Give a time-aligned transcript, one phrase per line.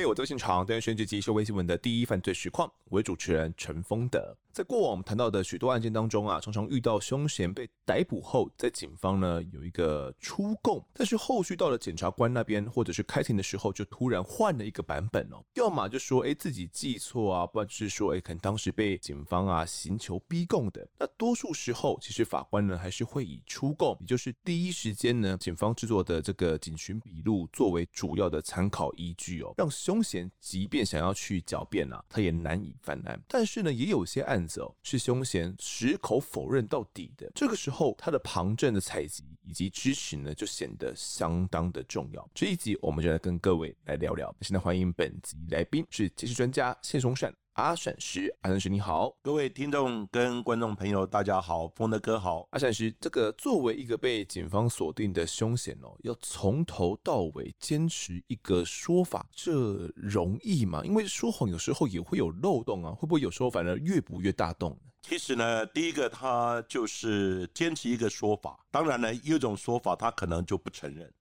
[0.00, 4.34] 嘿，我在现场，单元选举集是微新闻的第一犯罪实况，我为主持人陈丰德。
[4.50, 20.84] 在过往我们谈到的许多案件当中啊，常常遇到凶嫌被逮捕后，在警方呢有一个出供，但是后续到了检察官那边或者是开庭的时候，就突然换了一个版本哦，要么就说哎自己记错啊，不然就是说哎可能当时被警方啊刑求逼供的。
[20.98, 33.20] 那多数时候，其实法官呢还是会以出供，也就是第一时间呢警方制作的这个警询笔录作为主要的参考依据哦，让凶凶嫌即便想要去狡辩啊，他也难以犯案。
[33.26, 34.72] 但是呢，也有些案子哦。
[34.84, 42.30] 是凶嫌矢口否认到底的，这个时候他的旁证的采集以及支持呢，就显得相当的重要。
[42.32, 44.32] 这一集我们就来跟各位来聊聊。
[44.42, 47.39] 现在欢迎本集来宾是刑事专家谢松善。
[47.54, 52.46] 阿善师，阿善师你好，各位听众跟观众朋友大家好，丰德哥好。
[52.52, 59.52] 阿善师，这个作为一个被警方锁定的凶嫌哦，要从头到尾坚持一个说法，这
[59.96, 60.82] 容易吗？
[60.84, 64.90] 因为说谎有时候也会有漏洞啊，会不会有时候反而越补越大洞呢？
[65.02, 71.12] 其实呢，第一个他就是坚持一个说法，当然呢，有一种说法他可能就不承认。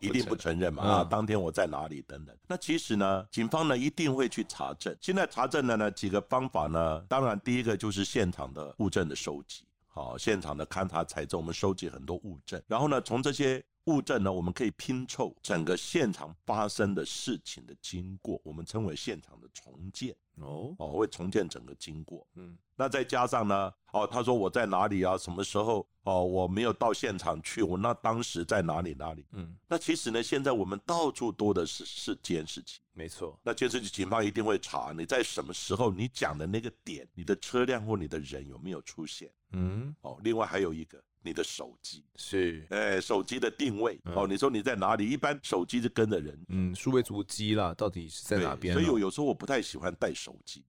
[0.00, 0.82] 一定不承认嘛？
[0.82, 2.36] 啊，当天我在哪里等等。
[2.46, 4.94] 那其实呢，警方呢一定会去查证。
[5.00, 20.14] 现在查证的呢几个方法呢，当然第一个就是现场的物证的收集，好，现场的勘查采证，我们收集很多物证，然后呢，从这些物证呢，我们可以拼凑整个现场发生的事情的经过，我们称为现场的重建。
[20.36, 22.26] 哦哦，会重建整个经过。
[22.36, 25.16] 嗯，那再加上呢，哦，他说我在哪里啊？
[25.16, 25.86] 什么时候？
[26.04, 28.92] 哦，我没有到现场去，我那当时在哪里？
[28.94, 29.24] 哪里？
[29.34, 32.80] 嗯，那其实呢，现在我们到处多的是是监视器。
[32.92, 39.30] 没错，那监视器警方一定会查你在什么时候，你讲的那个点，你的车辆或你的人有没有出现？
[39.52, 43.96] 嗯，哦，另外还有一个，你的手机是，哎，手机的定位。
[44.06, 45.08] 哦，你说你在哪里？
[45.08, 48.74] 一般手机是跟着人，嗯，数位足迹啦，到底是在哪边？
[48.74, 50.64] 所以有有时候我不太喜欢带手机。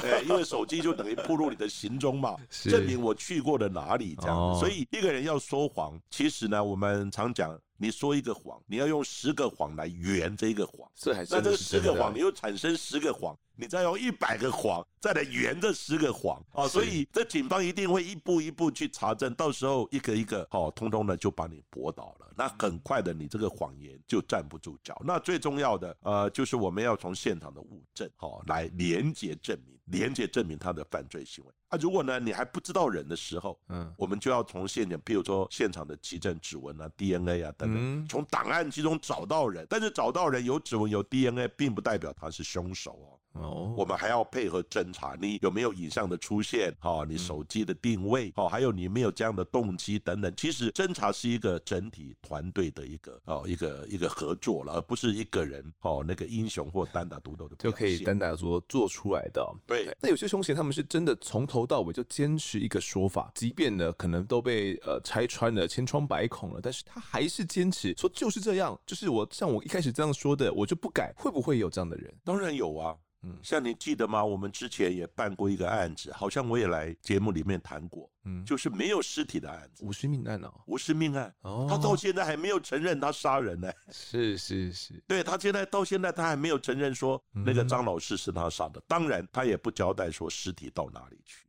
[0.00, 4.36] 对， 因为手机就等于暴露你的行踪嘛， 证明我去过了哪里这样。
[4.36, 10.90] 哦，所以一个人要说谎，其实呢，我们常讲，你说一个谎，你要用十个谎来圆这一个谎。
[10.94, 13.36] 这还是那这十个谎，你又产生十个谎。
[13.58, 22.30] 你再用一百个谎再来圆这十个谎啊，所以这警方一定会一步一步去查证，到时候一个一个哦，通通的就把你驳倒了。
[22.36, 25.00] 那很快的，你这个谎言就站不住脚。
[25.06, 31.50] 那最重要的呃，就是我们要从现场的物证哦来连接证明，连接证明他的犯罪行为。
[31.68, 39.66] 啊，如果呢你还不知道人的时候，嗯，我们就要从现场，譬如说现场的迹证、指纹啊、DNA 啊等等，从档案之中找到人。
[39.68, 43.18] 但是找到人有指纹有 DNA，并不代表他是凶手哦。
[43.40, 46.74] 哦，我们还要配合侦查，你有没有影像的出现？
[46.80, 50.32] 哈，你手机的定位，哦，还有你没有这样的动机等等。
[50.36, 59.46] 其实侦查是一个整体团队的一个哦，一个一个合作了，而不是一个人哦，那个英雄或单打独斗的就可以单打独斗做出来的。
[59.66, 71.12] 对，那有些凶嫌他们是真的从头到尾就坚持一个说法，即便呢可能都被呃拆穿了千疮百孔了，但是他还是坚持说就是这样，就是我像我一开始这样说的，我就不改。
[71.16, 72.14] 会不会有这样的人？
[72.24, 72.94] 当然有啊。
[73.22, 74.24] 嗯，像你记得吗？
[74.24, 78.10] 我们之前也办过一个案子，好像我也来节目里面谈过。
[78.24, 81.34] 嗯，就是没有尸体的案子，无尸命案哦，无尸命案。
[81.40, 83.72] 哦，他到现在还没有承认他杀人呢。
[83.90, 88.82] 是是是，对，他现在到现在他还没有承认说那个张老师是他杀的。
[88.86, 91.46] 当然，他也不交代说尸体到哪里去。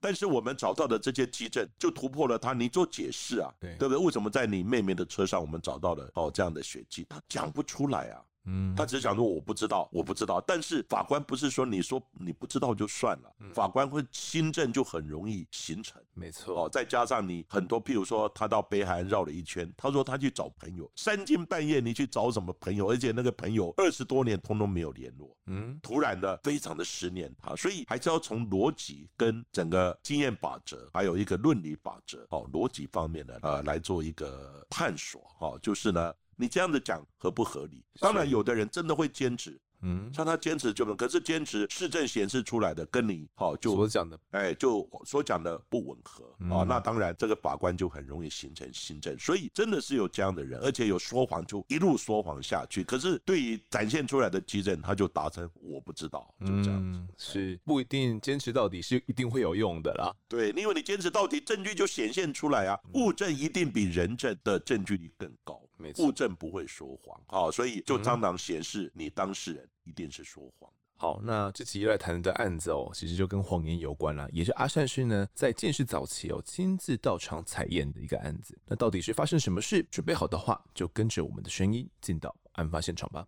[0.00, 4.04] 但是我们找到的这些迹证就突破了他，你做解释啊，对对不对？
[4.04, 7.06] 为什么在你妹妹的车上我们找到了哦这样的血迹？
[7.08, 8.22] 他讲不出来啊。
[8.44, 10.40] 嗯，他只是讲说我不知道，我不知道。
[10.40, 16.02] 但是法官不是说你说你不知道就算了，法官会心证就很容易形成。
[16.14, 22.90] 没错哦，再加上你很多，譬如说他到北海岸绕了一圈，他说他去找朋友，三更半夜你去找什么朋友？
[22.90, 36.12] 而且那个朋友二十多年通通没有联络，嗯，突然的非常的思念他，所以还是要从逻辑跟整个经验法则，还有一个论理法则哦，逻辑方面的呃来做一个探索哦，就是呢。
[36.36, 37.84] 你这样子讲合不合理？
[38.00, 39.60] 当然，有的人真的会坚持。
[39.84, 46.24] 嗯，像他坚持就能，可是坚持市政显示出来的跟你好就所讲的，哎，就所讲的不吻合
[46.54, 46.62] 啊。
[46.62, 49.18] 那当然，这个法官就很容易形成心证。
[49.18, 52.84] 所以真的是有这样的人，而且有说谎就一路说谎下去。
[52.84, 57.00] 可是对于展现出来的基证，他就达成我不知道，就这样子。
[57.18, 60.14] 是不一定坚持到底是一定会有用的啦。
[60.28, 62.78] 对，因为你坚持到底，证据就显现出来啊。
[62.94, 65.60] 物证一定比人证的证据力更高，
[65.98, 69.68] 物证不会说谎啊，所以就常常显示你当事人。
[69.84, 70.70] 一定是说谎。
[70.96, 78.56] 好，那这期来谈的案子哦，其实就跟谎言有关了，也是阿善师呢在鉴识早期哦亲自到场采验的一个案子。
[78.64, 79.82] 那到底是发生什么事？
[79.90, 83.26] 准备好的话，就跟着我们的声音进到案发现场吧。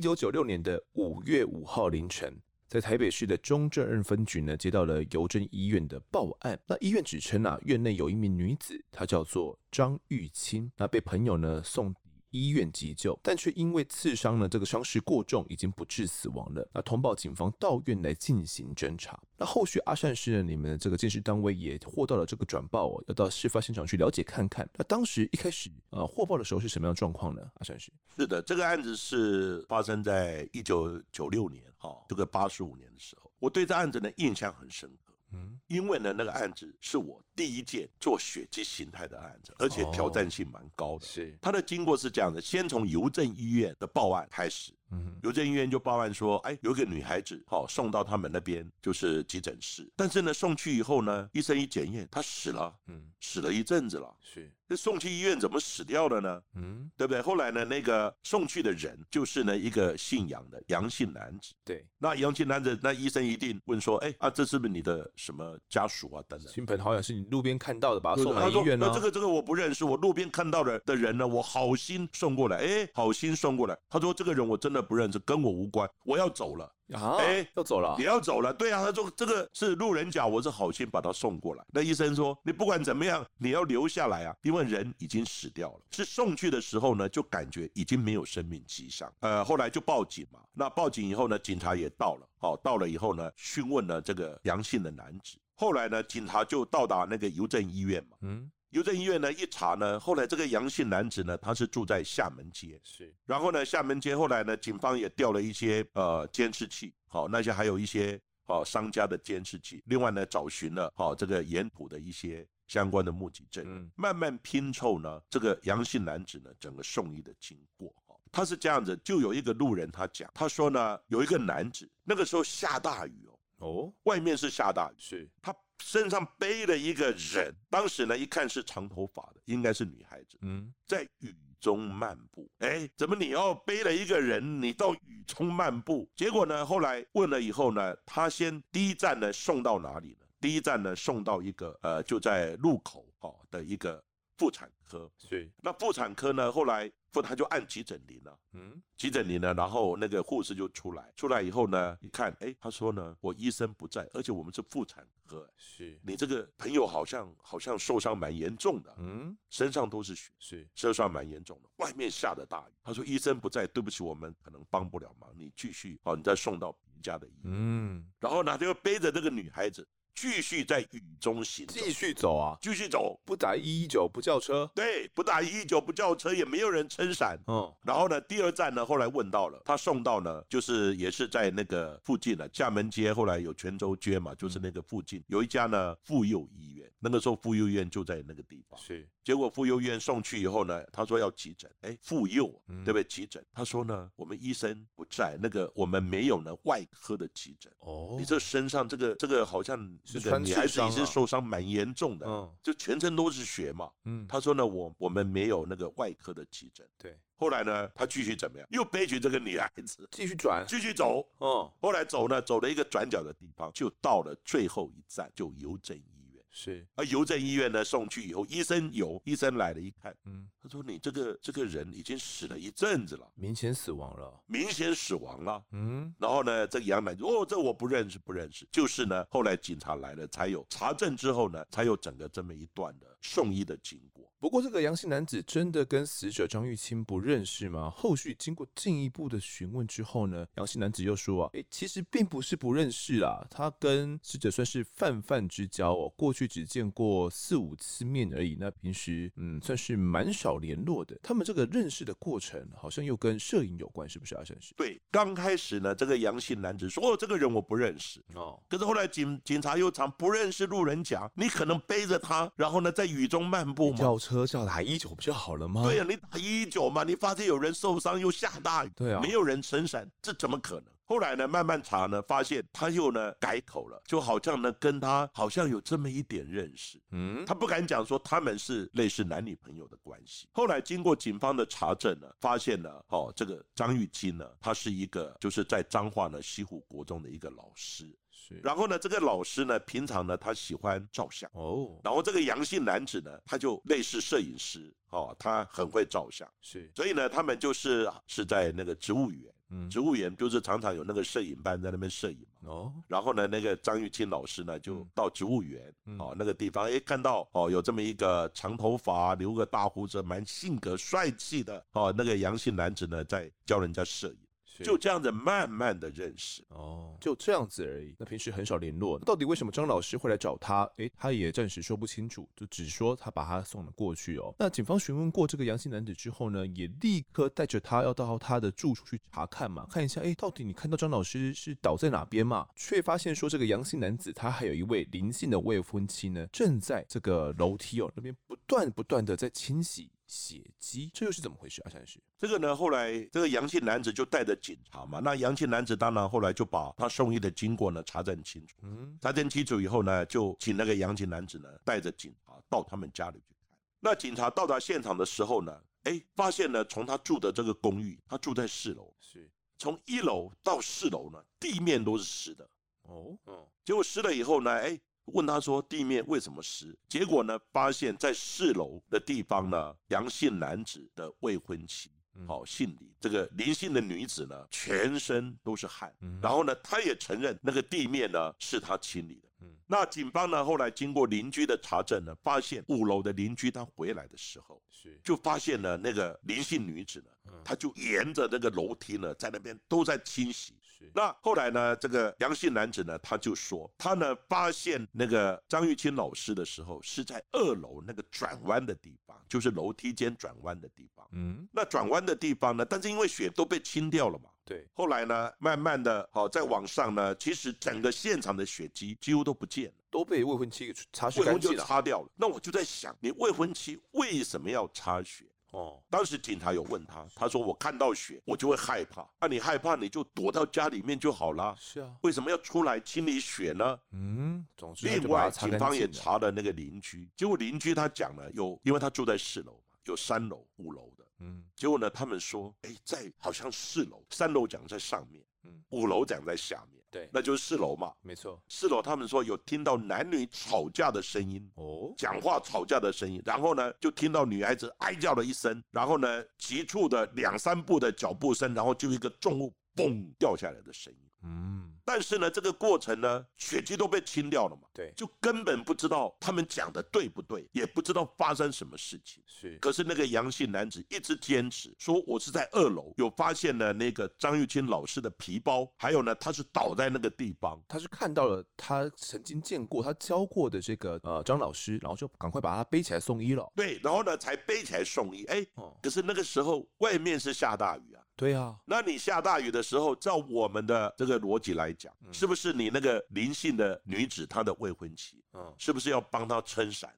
[0.00, 2.34] 九九六年的五月五号凌晨，
[2.66, 6.58] 在台北市的中正二分局呢，接到了邮政医院的报案。
[6.66, 11.94] 那医院指称啊，院内有一名女子，她叫做张玉清，那被朋友呢送。
[12.30, 16.68] 医院急救，但却因为刺伤呢，这个伤势过重，已经不治死亡了。
[16.72, 19.20] 那通报警方到院来进行侦查。
[19.36, 24.68] 那后续阿善师呢，你们这个监视单位也获到了这个转报哦，要到事发现场去了解看看。
[24.76, 27.42] 那当时一开始呃获报的时候是什么样状况呢？
[27.54, 35.09] 阿善师是的，这个案子是发生在一九九六年哈，这个八十五年的时候，我对这案子呢印象很深刻。
[35.32, 41.06] 嗯，因为呢，那个案子是我第一件做血迹形态的案子，而且挑战性蛮高的。
[41.06, 44.72] 是，它的经过是这样的：先从邮政医院的报案开始。
[44.90, 56.42] 嗯，邮政医院就报案说，哎，有个女孩子，好送到他们那边就是急诊室，但是呢，送去以后呢，医生一检验，她死了，嗯，死了一阵子了，是，那送去医院怎么死掉的呢？
[56.54, 57.22] 嗯，对不对？
[57.22, 66.24] 后来呢，那个送去的人就是呢一个姓杨的杨姓男子，对，那杨姓男子，那医生一定问说，哎啊，这是不是你的什么家属啊？
[66.26, 68.86] 等等，亲朋好友是你路边看到的，把他送来医院呢？
[68.88, 73.78] 那这个这个我不认识，我路边看到的的人呢，我好心送过来，哎，好心送过来。
[73.88, 74.79] 他说这个人我真的。
[74.80, 76.72] 不认识，跟我无关，我要走了。
[76.92, 78.52] 啊，哎，要走了，也要走了。
[78.52, 81.64] 对啊，他说这个是路人甲，我是好心把他送过来。
[81.72, 85.80] 那医生说，你不管怎么样，你要留下来啊，因为人已经死掉了。
[85.92, 89.08] 是送去的时候呢，就感觉已经没有生命迹象。
[89.20, 90.40] 呃，后来就报警嘛。
[90.52, 92.26] 那报警以后呢，警察也到了。
[92.38, 95.38] 好，到了以后呢，询问了这个杨姓的男子。
[95.54, 98.16] 后来呢，警察就到达那个邮政医院嘛。
[98.22, 98.50] 嗯。
[98.70, 103.12] 邮政医院呢，一查呢，后来这个杨姓男子呢，他是住在厦门街，是。
[103.26, 117.92] 然后呢，厦门街后来呢，警方也调了一些呃监视器，好，那些还有一些哦商家的监视器，另外呢，找寻了好这个沿途的一些相关的目击证人，慢慢拼凑呢，这个杨姓男子呢，整个送医的经过，
[118.30, 125.28] 他是这样子，就有一个路人他讲，他说呢，有一个男子那个时候下大雨哦，哦，外面是下大雨，是。
[125.42, 125.52] 他。
[125.80, 130.38] 身上背了一个人，当时呢，一看是长头发的，应该是女孩子。
[130.42, 132.48] 嗯，在雨中漫步。
[132.58, 136.08] 哎，怎么你要背了一个人，你到雨中漫步？
[136.14, 140.26] 结果呢，后来问了以后呢，他先第一站呢送到哪里呢？
[140.40, 144.02] 第一站呢送到一个呃就在路口哦的一个
[144.40, 145.10] 妇产科。
[145.18, 146.90] 是，那妇产科呢后来。
[147.12, 148.38] 不，他就按急诊铃了。
[148.52, 162.72] 嗯，急诊铃呢，然后那个护士就出来，出来以后呢，一看，哎，他说呢，我医生不在，而且我们是妇产科，是你这个朋友好像好像受伤蛮严重的，嗯，身上都是血，是受伤蛮严重的，外面下的大雨。
[162.84, 167.52] 他说医生不在，对不起，我们可能帮不了忙，你继续，好，你再送到别家的医院。
[167.52, 169.84] 嗯，然后呢，就背着这个女孩子。
[170.14, 177.38] 继续在雨中行，继续走啊，继续走，不打一一九，不叫车，对，不打一一九，不叫车，也没有人撑伞。
[177.46, 188.78] 嗯，然后呢，第二站呢，后来问到了，他送到呢，就是也是在那个附近的，厦门街，后来有泉州街嘛，就是那个附近有一家呢妇幼医院，那个时候妇幼医院就在那个地方。
[188.78, 192.46] 是，结果妇幼医院送去以后呢，他说要急诊，哎，妇幼，
[192.84, 193.02] 对不对？
[193.04, 197.72] 急诊，他说呢，我们医生不在，那个我们没有呢外科的急诊。
[197.80, 199.80] 哦，你这身上这个这个好像。
[200.04, 208.66] 这个女孩子也是受伤蛮严重的，嗯，就全身都是血嘛，嗯，他说呢，我我们没有那个外科的急诊，对，后来呢，他继续怎么样？
[208.70, 216.19] 又背起这个女孩子，继续转，继续走，嗯，后来走呢，走了一个转角的地方，就到了最后一站，就邮政医院。
[216.50, 234.19] 是，而邮政医院呢，送去以后，医生有医生来了，一看，嗯，他说你这个这个人已经死了一阵子了，明显死亡了，明显死亡了，嗯，然后呢，这个杨奶奶哦，这我不认识，不认识，就是呢，后来警察来了，才有查证之后呢，才有整个这么一段的送医的经过。
[234.40, 237.90] 不过这个阳性男子真的跟死者张玉清不认识吗？
[237.94, 251.18] 后续经过进一步的询问之后呢，阳性男子又说啊，诶，其实并不是不认识啦，他跟死者算是泛泛之交哦，过去只见过四五次面而已，那平时嗯算是蛮少联络的。
[251.22, 254.42] 他们这个认识的过程好像又跟摄影有关，是不是啊？
[254.42, 263.98] 算是对，刚开始呢，这个阳性男子说哦，这个人我不认识哦，可是后来警警察又常不认识路人甲，你可能背着他，然后呢在雨中漫步吗？
[264.30, 265.82] 车叫打一一九不就好了吗？
[265.82, 270.84] 对呀、啊，你打一一九嘛，你发现有人受伤又下大雨，对啊，没有人撑伞，这怎么可能？
[271.04, 280.46] 后来呢，慢慢查呢，发现他又呢改口了，就好像呢跟他好像有这么一点认识，嗯，他不敢讲说他们是类似男女朋友的关系。
[280.52, 288.16] 后来经过警方的查证呢，发现呢，哦，这个张玉金呢，他是一个就是在彰化呢西湖国中的一个老师。
[288.62, 292.00] 然后呢，这个老师呢，平常呢，他喜欢照相哦。
[292.02, 296.48] 然后这个杨姓男子呢，他就类似摄影师哦，他很会照相。
[296.60, 302.70] 是，所以呢，他们就是是在那个植物园嗯，植物园就是常常有那个摄影班在那边摄影嘛。
[302.70, 314.38] 哦，然后呢，那个张玉清老师呢就到植物园，嗯、哦，那个地方，哎，看到哦有这么一个长头发、留个大胡子、蛮性格帅气的哦那个杨姓男子呢，在教人家摄影。
[314.82, 318.14] 就这样子慢慢的认识哦，就这样子而已。
[318.18, 320.90] 那平时很少联络，到底为什么张老师会来找他？
[320.96, 324.54] 诶，他也暂时说不清楚，就只说他把他送了过去哦。
[324.58, 332.66] 那警方询问过这个阳性男子之后呢，也立刻带着他要到他的住处去查看嘛，看一下，诶，到底你看到张老师是倒在哪边嘛？
[332.76, 340.10] 却发现说这个阳性男子他还有一位林姓的未婚妻呢，正在这个楼梯哦那边不断不断的在清洗。
[340.30, 341.90] 血迹，这又是怎么回事啊？
[341.90, 348.76] 先生，这个呢，后来这个杨姓男子就带着警察嘛，那杨姓男子当然后来就把他送医的经过呢查证清楚。
[348.82, 353.76] 嗯，查证清楚以后呢，就请那个杨姓男子呢带着警察到他们家里去看。
[353.98, 362.70] 那警察到达现场的时候呢，哎，发现呢，从他住的这个公寓，他住在四楼，是从一楼到四楼呢，地面都是湿的。
[363.02, 364.96] 哦，嗯，结果湿了以后呢，哎。
[365.26, 366.96] 问他说地面为什么湿？
[367.08, 372.10] 结果呢，发现在四楼的地方呢，杨姓男子的未婚妻，
[372.46, 376.12] 好、哦、姓李，这个林姓的女子呢，全身都是汗。
[376.42, 379.48] 然后呢，他也承认那个地面呢是他清理的。
[379.86, 390.74] 那警方呢后来经过邻居的查证呢，发现五楼的邻居他回来的时候，是就发现了那个林姓女子呢，她就沿着那个楼梯呢，在那边都在清洗。
[391.14, 401.26] 那后来呢，这个杨姓男子呢，他就说，他呢发现那个张玉清老师的时候，是在二楼那个转弯的地方，就是楼梯间转弯的地方。
[401.32, 404.50] 嗯，那转弯的地方呢，但是因为血都被清掉了嘛。
[404.64, 404.86] 对。
[404.92, 412.28] 后来呢，慢慢的，好，在网上呢，其实整个现场的血迹几乎都不见了，都被未婚妻给擦血干净了，擦掉了。
[412.36, 415.44] 那我就在想，你未婚妻为什么要擦血？
[415.70, 419.22] 哦，当时警察有问他，他说我看到血，我就会害怕。
[419.40, 421.74] 那、啊、你害怕，你就躲到家里面就好了。
[421.78, 423.98] 是啊，为什么要出来清理血呢？
[424.10, 425.06] 嗯，总之。
[425.06, 431.24] 另外，警方也查了那个邻居，结果邻居他讲了，有，因为他住在四楼嘛，有三楼、五楼的。
[431.38, 436.99] 嗯，结果呢，他们说，哎，在好像四楼，三楼讲在上面，嗯，五楼讲在下面。
[437.10, 438.62] 对，那就是四楼嘛，没错。
[438.68, 451.18] 四楼他们说有听到男女吵架的声音，哦，讲话吵架的声音，然后呢就听到女孩子哀叫了一声，然后呢急促的两三步的脚步声，然后就一个重物嘣掉下来的声音。
[451.42, 459.40] 嗯，但是呢，这个过程呢，血迹都被清掉了嘛，对，就根本不知道他们讲的对不对，也不知道发生什么事情。
[459.46, 473.70] 是，可是那个阳性男子一直坚持说，我是在二楼有发现了那个张玉清老师的皮包，还有呢，他是倒在那个地方，他是看到了他曾经见过他教过的这个呃张老师，然后就赶快把他背起来送医了。
[473.76, 475.44] 对，然后呢才背起来送医。
[475.44, 475.64] 哎，
[476.02, 478.20] 可是那个时候外面是下大雨啊。
[478.40, 487.14] 对啊，那你下大雨的时候，照我们的这个逻辑来讲，是不是你那个林姓的女子她的未婚妻，嗯，是不是要帮她撑伞？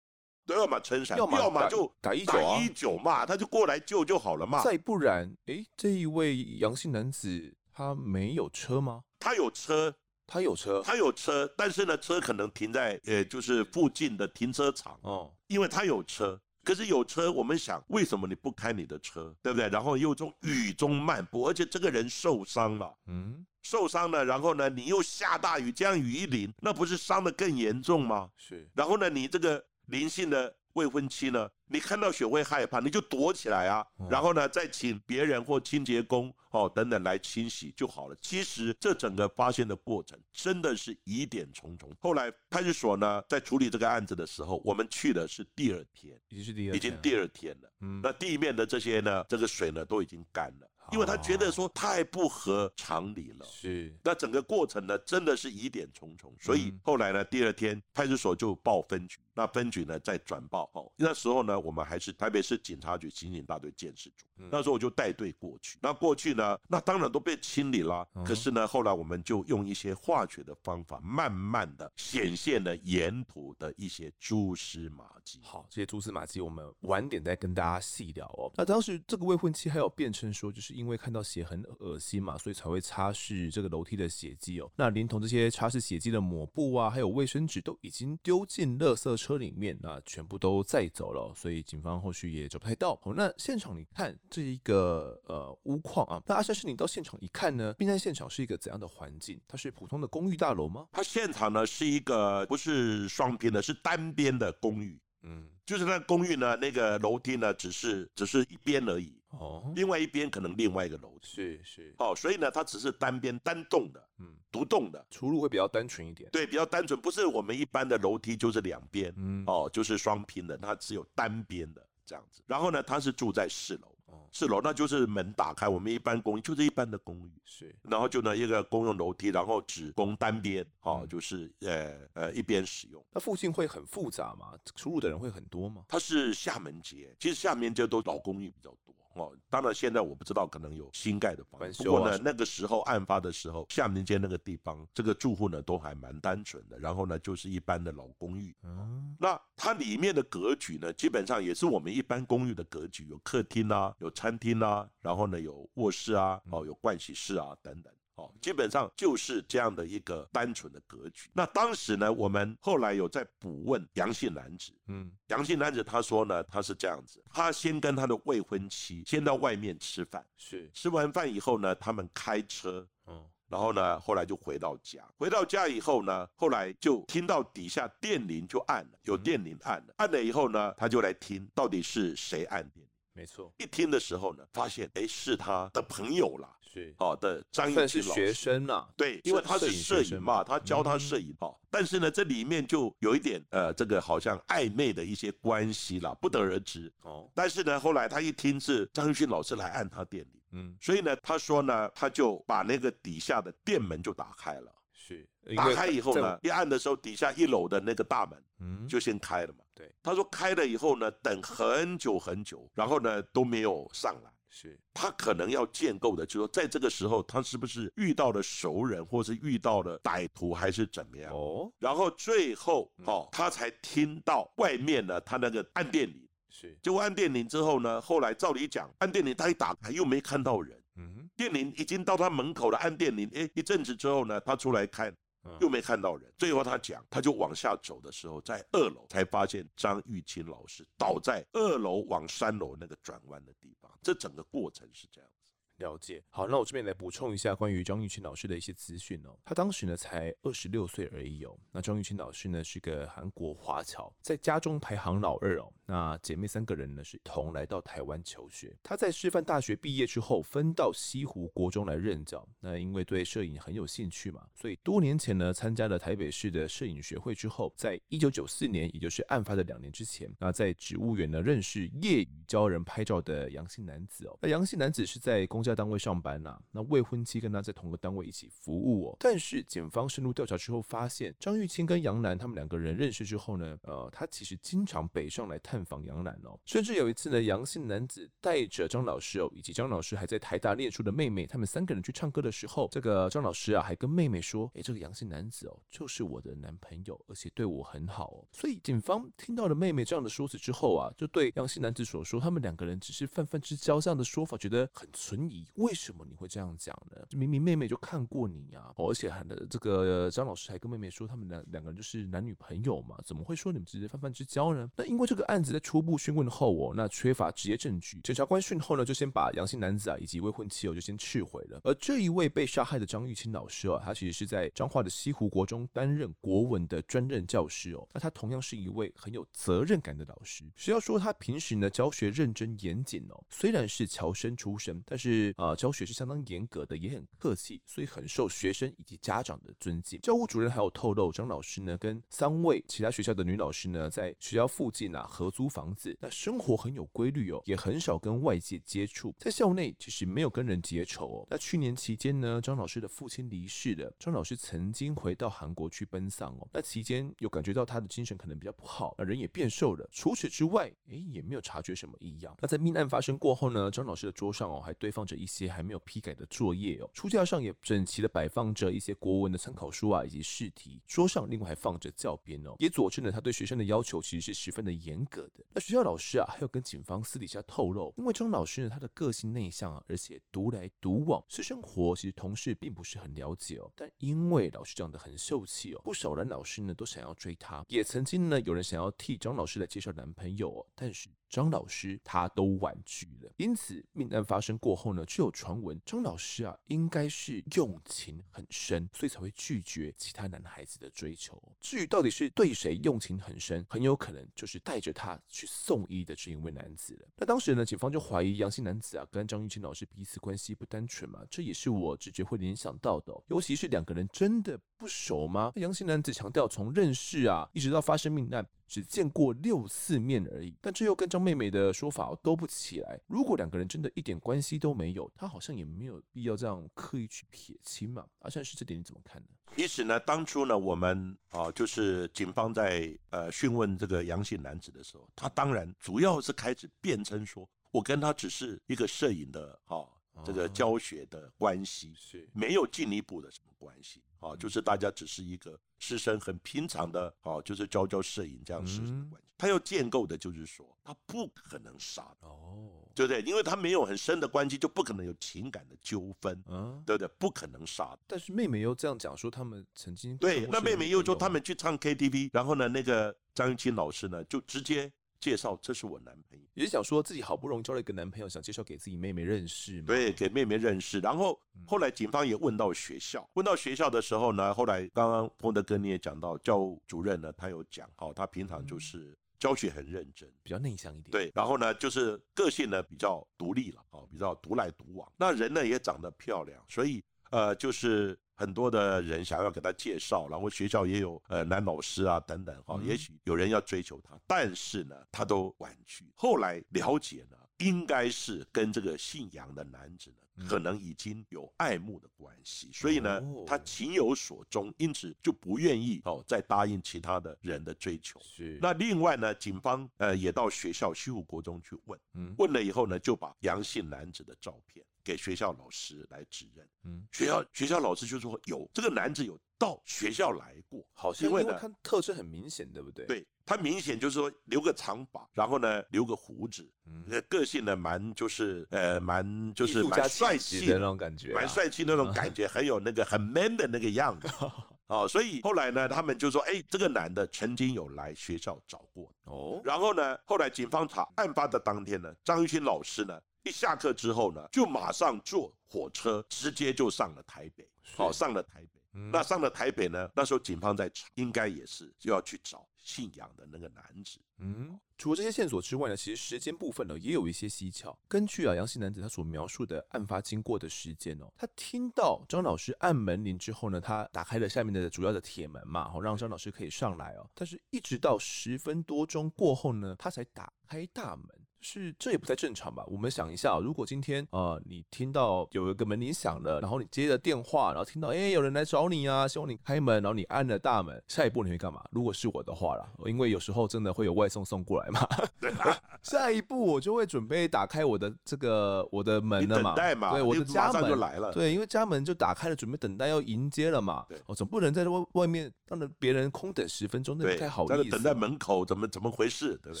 [0.46, 4.62] 都要么撑伞，要么就打一九一九嘛，他就过来救就好了嘛。
[4.64, 9.02] 再不然，哎，这一位杨姓男子他没有车吗？
[9.18, 9.94] 他有车，
[10.26, 14.98] 他有车，他有车，但是呢，车可能停在呃，就是附近的停车场。
[15.02, 16.40] 哦，因为他有车。
[16.64, 19.68] 可是有车，我们想，为什么你不开你的车，对不对？
[19.68, 28.30] 然后又从雨中漫步，而且这个人受伤了，嗯，受伤了，然后呢，你又下大雨，这样雨一淋，那不是伤的更严重吗？
[28.36, 28.68] 是。
[28.74, 36.34] 然后呢，你这个灵性的未婚妻呢，你看到血会害怕，你就躲起来啊，然后呢，再请别人或清洁工。
[36.50, 38.16] 哦，等等来清洗就好了。
[38.22, 41.90] 其实这整个发现的过程真的是疑点重重。
[41.98, 47.72] 后来派出所呢，在处理这个案子的时候，我们去的是第二天，已经是第二天，已经第二天了。
[47.80, 50.70] 嗯，那地面的这些呢，这个水呢都已经干了。
[50.92, 53.96] 因为他觉得说太不合常理了，是。
[54.02, 56.32] 那整个过程呢，真的是疑点重重。
[56.38, 60.70] 所以后来呢，第二天派出所就报分局，那分局呢再转报。
[60.74, 64.26] 哦，那时候呢，我们还是台北市警察局刑警大队监视组。
[64.50, 65.78] 那时候我就带队过去。
[65.80, 68.06] 那过去呢，那当然都被清理了。
[68.24, 75.40] 可是呢，后来我们就用一些化学的方法，慢慢的显现了沿途的一些蛛丝马迹。
[75.42, 78.52] 好，这些蛛丝马迹我们晚点再跟大家细聊哦。
[78.56, 80.73] 那当时这个未婚妻还有辩称说，就是。
[80.74, 84.70] 因为看到血很恶心嘛，所以才会擦拭这个楼梯的血迹哦。
[84.76, 92.98] 那连同这些擦拭血迹的抹布啊，还有卫生纸都已经丢进垃圾车里面，那全部都载走了，所以警方后续也找不太到。
[93.04, 99.40] 哦，那现场你看这一个呃屋况啊，那阿山是，你到现场一看呢，并在现场是一个怎样的环境？
[99.46, 100.88] 它是普通的公寓大楼吗？
[100.92, 105.00] 它现场呢是一个不是双边的，是单边的公寓。
[105.26, 109.18] 嗯，就是那公寓呢，那个楼梯呢，只是只是一边而已。
[109.38, 122.42] 哦，另外一边可能另外一个楼梯，是是，哦，所以呢，它只是单边单栋的，嗯，独栋的，出入会比较单纯一点，对，比较单纯，不是我们一般的楼梯就是两边，嗯，哦，就是双拼的，它只有单边的这样子。
[122.46, 123.88] 然后呢，他是住在四楼。
[124.30, 133.04] 四楼那就是门打开，我们一般公寓就是一般的公寓，是，然后就呢一个公用楼梯，然后只供单边，哦，就是呃呃一边使用。
[133.12, 134.58] 那附近会很复杂吗？
[134.74, 135.84] 出入的人会很多吗？
[135.86, 138.92] 它是厦门街，其实厦门街都老公寓比较多。
[139.14, 141.82] 哦，当然现在我不知道，可能有新盖的房子。
[141.84, 146.78] 不过呢，那个时候案发的时候，厦门街那个地方，这个住户呢都还蛮单纯的。
[146.78, 148.54] 然后呢，就是一般的老公寓。
[148.62, 157.92] 嗯，那它里面的格局呢，基本上也是我们一般公寓的格局，有客厅啊，有餐厅啊，然后呢有卧室啊，哦，有盥洗室啊等等。
[158.16, 161.28] 哦，基本上就是这样的一个单纯的格局。
[161.32, 170.70] 那当时呢，我们后来有在补问杨姓男子，嗯，杨姓男子他说呢，他是这样子，他先跟他的未婚妻先到外面吃饭，是。
[170.72, 182.88] 吃完饭以后呢，他们开车，嗯，然后呢，后来就回到家，回到家以后呢，后来就听到底下电铃就按了，有电铃按了，按了以后呢，他就来听到底是谁按电铃。
[183.16, 197.30] 没错，一听的时候呢，发现哎是他的朋友啦，是好的张玉清老师，学生啦，对，因为他是摄影嘛，他教他摄影哈，但是呢这里面就有一点呃这个好像暧昧的一些关系啦，不得而知哦。
[197.32, 209.58] 但是呢后来他一听是张玉兴老师来按他店里，嗯，所以呢他说呢他就把那个底下的店门就打开了，是打开以后呢一按的时候底下一楼的那个大门，嗯，就先开了嘛。
[209.74, 214.30] 对，他说开了以后呢，等很久很久，然后呢都没有上来。
[214.56, 221.32] 是，他可能要建构的，就是说在这个时候，他是不是遇到了熟人，或是遇到了歹徒，还是怎么样？
[221.34, 235.12] 哦，然后最后哦，他才听到外面呢，他那个按电铃，是，结果按电铃之后呢，后来照理讲，按电铃他一打开又没看到人，嗯，电铃已经到他门口了，按电铃，哎，一阵子之后呢，他出来看。
[235.60, 245.52] 又没看到人，最后他讲，他就往下走的时候，在二楼才发现张玉清老师倒在二楼往三楼那个转弯的地方，这整个过程是这样子。
[245.78, 249.36] 了解，好，那我这边来补充一下关于张玉清老师的一些资讯哦。
[249.44, 251.58] 他当时呢才二十六岁而已哦。
[251.72, 255.72] 那张玉清老师呢是个韩国华侨，在家中排行老二哦。
[255.86, 258.74] 那姐妹三个人呢是同来到台湾求学。
[258.82, 262.46] 她在师范大学毕业之后，分到西湖国中来任教。
[262.60, 274.38] 那因为对摄影很有兴趣嘛，所以多年前呢参加了台北市的摄影学会之后，在一九九四年，也就是案发的两年之前，那在植物园呢认识业余教人拍照的杨姓男子哦。
[274.40, 279.16] 那杨姓男子是在公家单位上班呐、那未婚妻跟他在同个单位一起服务哦。
[279.20, 286.56] 但是警方深入调查之后，发现张玉清跟杨楠他们两个人认识之后呢，呃，他其实经常北上来探探访杨澜哦。
[286.64, 305.66] 甚至有一次呢，杨姓男子带着张老师哦，以及张老师还在台大念书的妹妹，他们三个人去唱歌的时候，这个张老师啊还跟妹妹说：“哎，这个杨姓男子哦，就是我的男朋友，而且对我很好哦。”所以警方听到了妹妹这样的说辞之后啊，就对杨姓男子所说他们两个人只是泛泛之交这样的说法觉得很存疑。
[305.74, 307.26] 为什么你会这样讲呢？
[307.32, 314.88] 明明妹妹就看过你啊，而且还的这个张老师还跟妹妹说他们两两个人就是男女朋友嘛，怎么会说你们只是泛泛之交呢？
[314.96, 321.80] 那因为这个案子在初步讯问后哦，那缺乏直接证据，检察官讯后呢，就先把杨姓男子啊以及未婚妻哦就先撤回了。
[321.84, 330.64] 而这一位被杀害的张玉清老师哦，他其实是在彰化的西湖国中担任国文的专任教师哦，那他同样是一位很有责任感的老师。
[330.76, 335.74] 需要说他平时呢教学认真严谨哦，虽然是侨生出身，但是啊。
[335.84, 340.18] 教学是相当严格的，也很客气，所以很受学生以及家长的尊敬。
[340.22, 351.46] 教务主任还有透露，张老师呢跟三位其他学校的女老师呢，在学校附近啊合租房子，那生活很有规律哦，也很少跟外界接触，在校内其实没有跟人结仇哦。
[351.48, 356.68] 那去年期间呢，张老师的父亲离世了，张老师曾经回到韩国去奔丧哦。
[356.72, 360.08] 那期间有感觉到他的精神可能比较不好，那人也变瘦了。
[360.10, 362.56] 除此之外，哎，也没有察觉什么异样。
[362.60, 365.64] 那在命案发生过后呢，张老师的桌上哦还堆放着一些。
[365.74, 371.00] 还没有批改的作业哦，书架上也整齐的摆放着一些国文的参考书啊，以及试题。
[371.06, 383.90] 桌上另外还放着教鞭哦，也佐证了他对学生的要求其实是十分的严格那学校老师啊，还有跟警方私底下透露，因为张老师呢，他的个性内向啊，而且独来独往，私生活其实同事并不是很了解哦。
[383.94, 391.28] 但因为老师长得很秀气哦，不少男老师呢都想要追她，也曾经呢有人想要替张老师来介绍男朋友哦，但是。
[391.54, 393.52] 张老师他都婉拒了。
[393.58, 401.62] 因此，命案发生过后呢，就有传闻张老师啊，应该是用情很深，所以才会拒绝其他男孩子的追求。
[401.80, 407.28] 至于到底是对谁用情很深，很有可能就是带着他去送医的这一位男子了。
[407.36, 413.32] 那当时呢，警方就怀疑杨姓男子啊跟张玉清老师彼此关系不单纯嘛，这也是我直觉会联想到的。
[413.46, 415.70] 尤其是两个人真的不熟吗？
[415.76, 420.76] 杨姓男子强调，从认识啊一直到发生命案，只见过六次面而已。
[420.80, 423.20] 但这又跟张妹妹的说法都不起来。
[423.26, 428.26] 如果两个人真的一点关系都没有，他好像也没有必要这样刻意去撇清嘛。
[428.40, 429.48] 阿善是，这点你怎么看呢？
[429.76, 440.08] 其实呢，当初呢，我们啊，就是警方在呃讯问这个阳性男子的时候，他当然主要是开始辩称说，我跟他只是一个摄影的哈。
[440.44, 449.48] 这个教学的关系是没有进一步的什么关系啊，就是大家只是一个师生很平常的哦，就是教教摄影这样师生的关系。
[449.56, 453.40] 他要建构的就是说，他不可能杀哦，对不对？
[453.42, 457.28] 因为他没有很深的关系，就不可能有情感的纠纷，嗯，对不对？
[457.38, 458.14] 不可能杀。
[458.26, 465.10] 但是妹妹又这样讲说，他们曾经对，那妹妹又说他们去唱 KTV，然后呢，那个张玉清老师呢就直接。
[465.44, 470.06] 介绍，这是我男朋友，也是想说自己好不容易交了一个男朋友，想介绍给自己妹妹认识嘛。
[470.06, 471.20] 对，给妹妹认识。
[471.20, 481.30] 然后后来警方也问到学校，问到学校的时候呢，后来刚刚彭德哥你也讲到，教务主任呢，他有讲，好，他平常就是教学很认真，比较内向一点。
[481.30, 485.30] 对，然后呢，就是个性呢比较独立了，啊，比较独来独往。
[485.36, 487.22] 那人呢也长得漂亮，所以
[487.54, 488.38] 呃就是。
[488.56, 496.30] 很多的人想要给他介绍，然后学校也有呃男老师啊等等哈，也许有人要追求他，但是呢他都婉拒。
[496.36, 508.40] 后来了解呢，应该是跟这个姓杨的男子呢，可能已经有爱慕的关系，所以呢他情有所钟，因此就不愿意哦再答应其他的人的追求。
[508.40, 508.78] 是。
[508.80, 512.20] 那另外呢，警方呃也到学校西湖国中去问，
[512.56, 515.04] 问了以后呢，就把杨姓男子的照片。
[515.24, 523.24] 给学校老师来指认，嗯，学校学校老师就说有这个男子有到学校来过，好像因为他特征很明显，对不对？
[523.24, 534.46] 对，他明显就是说留个长发，然后呢留个胡子，嗯，个性呢蛮就是呃蛮就是蛮帅气的那种感觉，蛮帅气那种感觉， 很有那个很 man 的那个样子，
[535.08, 543.40] 哦，所以后来呢，他们就说，哎，这个男的曾经有来学校找过，哦，然后呢，后来警方查案发的当天呢，张玉清老师呢。
[543.64, 547.88] 一下课之后呢，就马上坐火车，直接就上了台北。
[548.16, 549.00] 好，上了台北。
[549.30, 554.40] 那上了台北呢，那时候警方在查，应该也是就要去找姓杨的那个男子。
[554.58, 558.18] 嗯，除了这些线索之外呢，其实时间部分呢也有一些蹊跷。
[558.26, 567.48] 根据啊杨姓男子他所描述的案发经过的时间哦，他听到张老师按门铃之后呢，他打开了下面的主要的铁门嘛，好让张老师可以上来哦。
[567.54, 571.46] 但是一直到十分多钟过后呢，他才打开大门。
[571.84, 573.04] 是，这也不太正常吧？
[573.08, 582.02] 我们想一下，如果今天呃你听到有一个门铃响了，然后你接了电话，然后听到哎有人来找你啊，希望你开门，然后你按了大门，下一步你会干嘛？
[582.10, 585.28] 如果是我的话啦，因为有时候真的会有外送送过来嘛，
[586.24, 600.00] 下一步我就会准备打开我的这个我的门了嘛，对，我的家门就来了，对，因为家门就打开了，准备等待要迎接了嘛，对，我总不能在外外面让人别人空等十分钟，那不太好意思，在等在门口怎么怎么回事，对不对？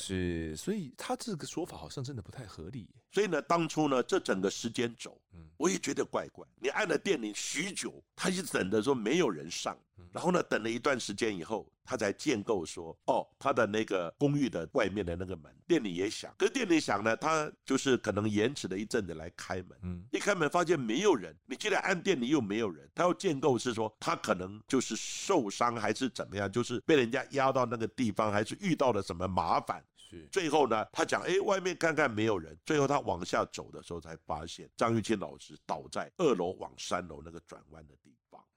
[0.00, 1.73] 是，所以他这个说法。
[1.76, 6.46] 好像真的不太合理，所以呢，当初呢，这整个时间轴，嗯我也觉得怪怪。
[6.60, 9.76] 你按了电铃许久，他一直等着说没有人上，
[10.12, 29.82] 然后呢，等了一段时间以后，他才建构说，哦，他的那个公寓的外面的那个门，电铃也响，可是电铃响呢，他就是可能延迟了一阵子来开门，嗯一开门发现没有人，你既然按电铃又没有人，他要建构是说他可能就是受伤还是怎么样，就是被人家压到那个地方，还是遇到了什么麻烦。
[30.30, 32.58] 最后呢，他讲，哎，外面看看没有人。
[32.64, 37.94] 最后他往下走的时候，才发现张玉清老师倒在二楼往三楼那个转弯的。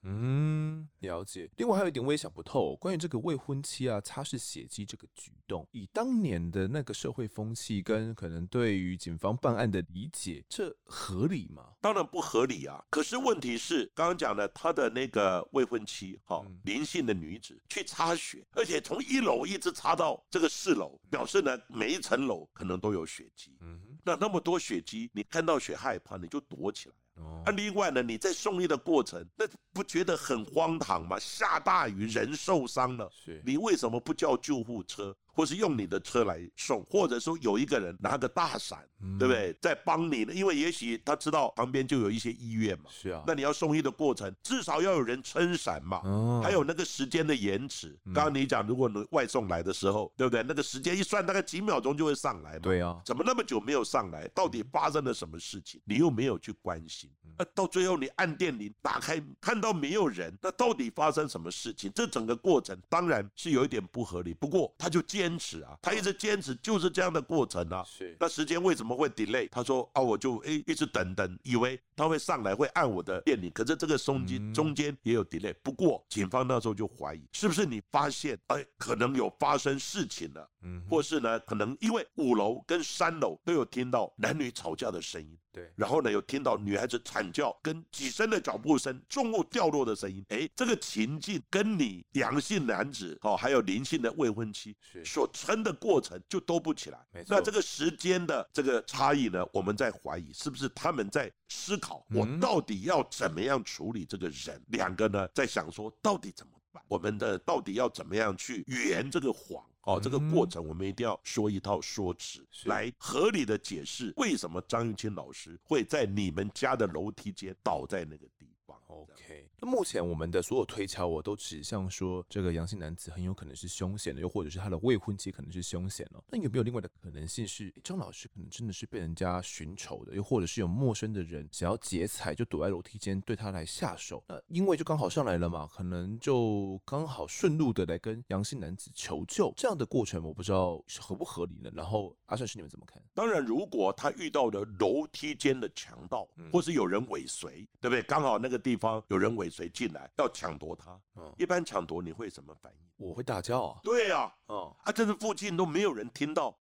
[0.09, 1.49] 嗯，了解。
[1.57, 11.73] 另外还有一点我也想不透，关于这个未婚妻啊擦拭血迹这个举动，以当年的那个社会风气跟可能对于警方办案的理解，这合理吗？
[11.81, 12.81] 当然不合理啊。
[12.89, 23.57] 可是问题是，刚刚讲的他的那个未婚妻，哈，林姓的女子去擦血，而且从一楼一直擦到这个四楼，表示呢每一层楼可能都有血迹。
[23.59, 26.95] 嗯哼，那那么多血迹，你看到血害怕，你就躲起来。
[27.45, 31.17] 那、啊、另外呢，你在送医的过程，那不觉得很荒唐吗？
[31.19, 35.15] 下大雨，人受伤了，是你为什么不叫救护车？
[35.33, 40.33] 或是用你的车来送，或者说有一个人拿个大伞，嗯、对不对，在帮你呢？
[40.33, 47.97] 因为也许他知道旁边就有一些医院嘛，是啊，那你要送医的过程，至少要有人撑伞嘛，哦、还有那个时间的延迟。
[48.05, 50.43] 刚刚你讲，如果你外送来的时候，对不对？
[50.43, 52.59] 那个时间一算，大概几秒钟就会上来嘛。
[52.59, 54.27] 对啊，怎么那么久没有上来？
[54.29, 55.79] 到底发生了什么事情？
[55.85, 57.09] 你又没有去关心。
[57.39, 61.91] 那到最后你按电铃打开，看到没有人，那到底发生什么事情？
[61.93, 64.33] 这整个过程当然是有一点不合理。
[64.33, 67.83] 不过他就坚持啊，他一直坚持就是这样的过程啊。
[67.85, 68.15] 是。
[68.19, 69.47] 那时间为什么会 delay？
[69.49, 75.53] 他说啊，我就哎一直等等，以为他会上来会按我的电铃，可是这个松机中间也有 delay。
[75.63, 80.49] 不过警方那时候就怀疑，是不是你发现哎可能有发生事情了？
[80.61, 85.37] 嗯，或是呢可能因为五楼跟三楼都有听到男女吵架的声音。
[85.51, 90.23] 对，然后呢，有听到女孩子惨叫跟几声的脚步声、重物掉落的声音。
[90.29, 96.99] 哎，这个情境跟你阳性男子哦，还有林性的未婚妻所称的过程就都不起来。
[97.11, 97.35] 没错。
[97.35, 104.61] 那这个时间的这个差异呢，我们在怀疑是不是他们在思考，我到底要怎么样处理这个人？
[104.69, 106.83] 两个呢在想说，到底怎么办？
[106.87, 109.63] 我们的到底要怎么样去圆这个谎？
[109.83, 118.77] 哦，这个过程我们一定要说一套说辞，来合理的解释为什么张玉清老师会在你们家的楼梯间倒在那个地方。
[118.87, 119.26] OK，
[119.59, 126.23] 那目前我们的所有推敲，我都指向说这个阳性男子很有可能是凶险的，又或者是他的未婚妻可能是凶险哦。
[126.29, 134.23] 那有没有另外的可能性是张老师可能真的是被人家寻仇的，又或者是有陌生的人想要劫财，就躲在楼梯间对他来下手？
[134.27, 141.71] 那因为就刚好上来了嘛，可能就刚好顺路的来跟阳性男子求救，这样的过程我不知道是合不合理呢？
[141.73, 143.01] 然后阿善师你们怎么看？
[143.15, 148.03] 当然，如果他遇到的楼梯间的强盗，或是有人尾随，对不对？
[148.03, 152.87] 刚好那个地方有人尾随进来要抢夺他，嗯，一般抢夺你会什么反应？
[152.97, 153.79] 我会大叫啊！
[153.83, 156.57] 对啊，嗯，啊，这是附近都没有人听到，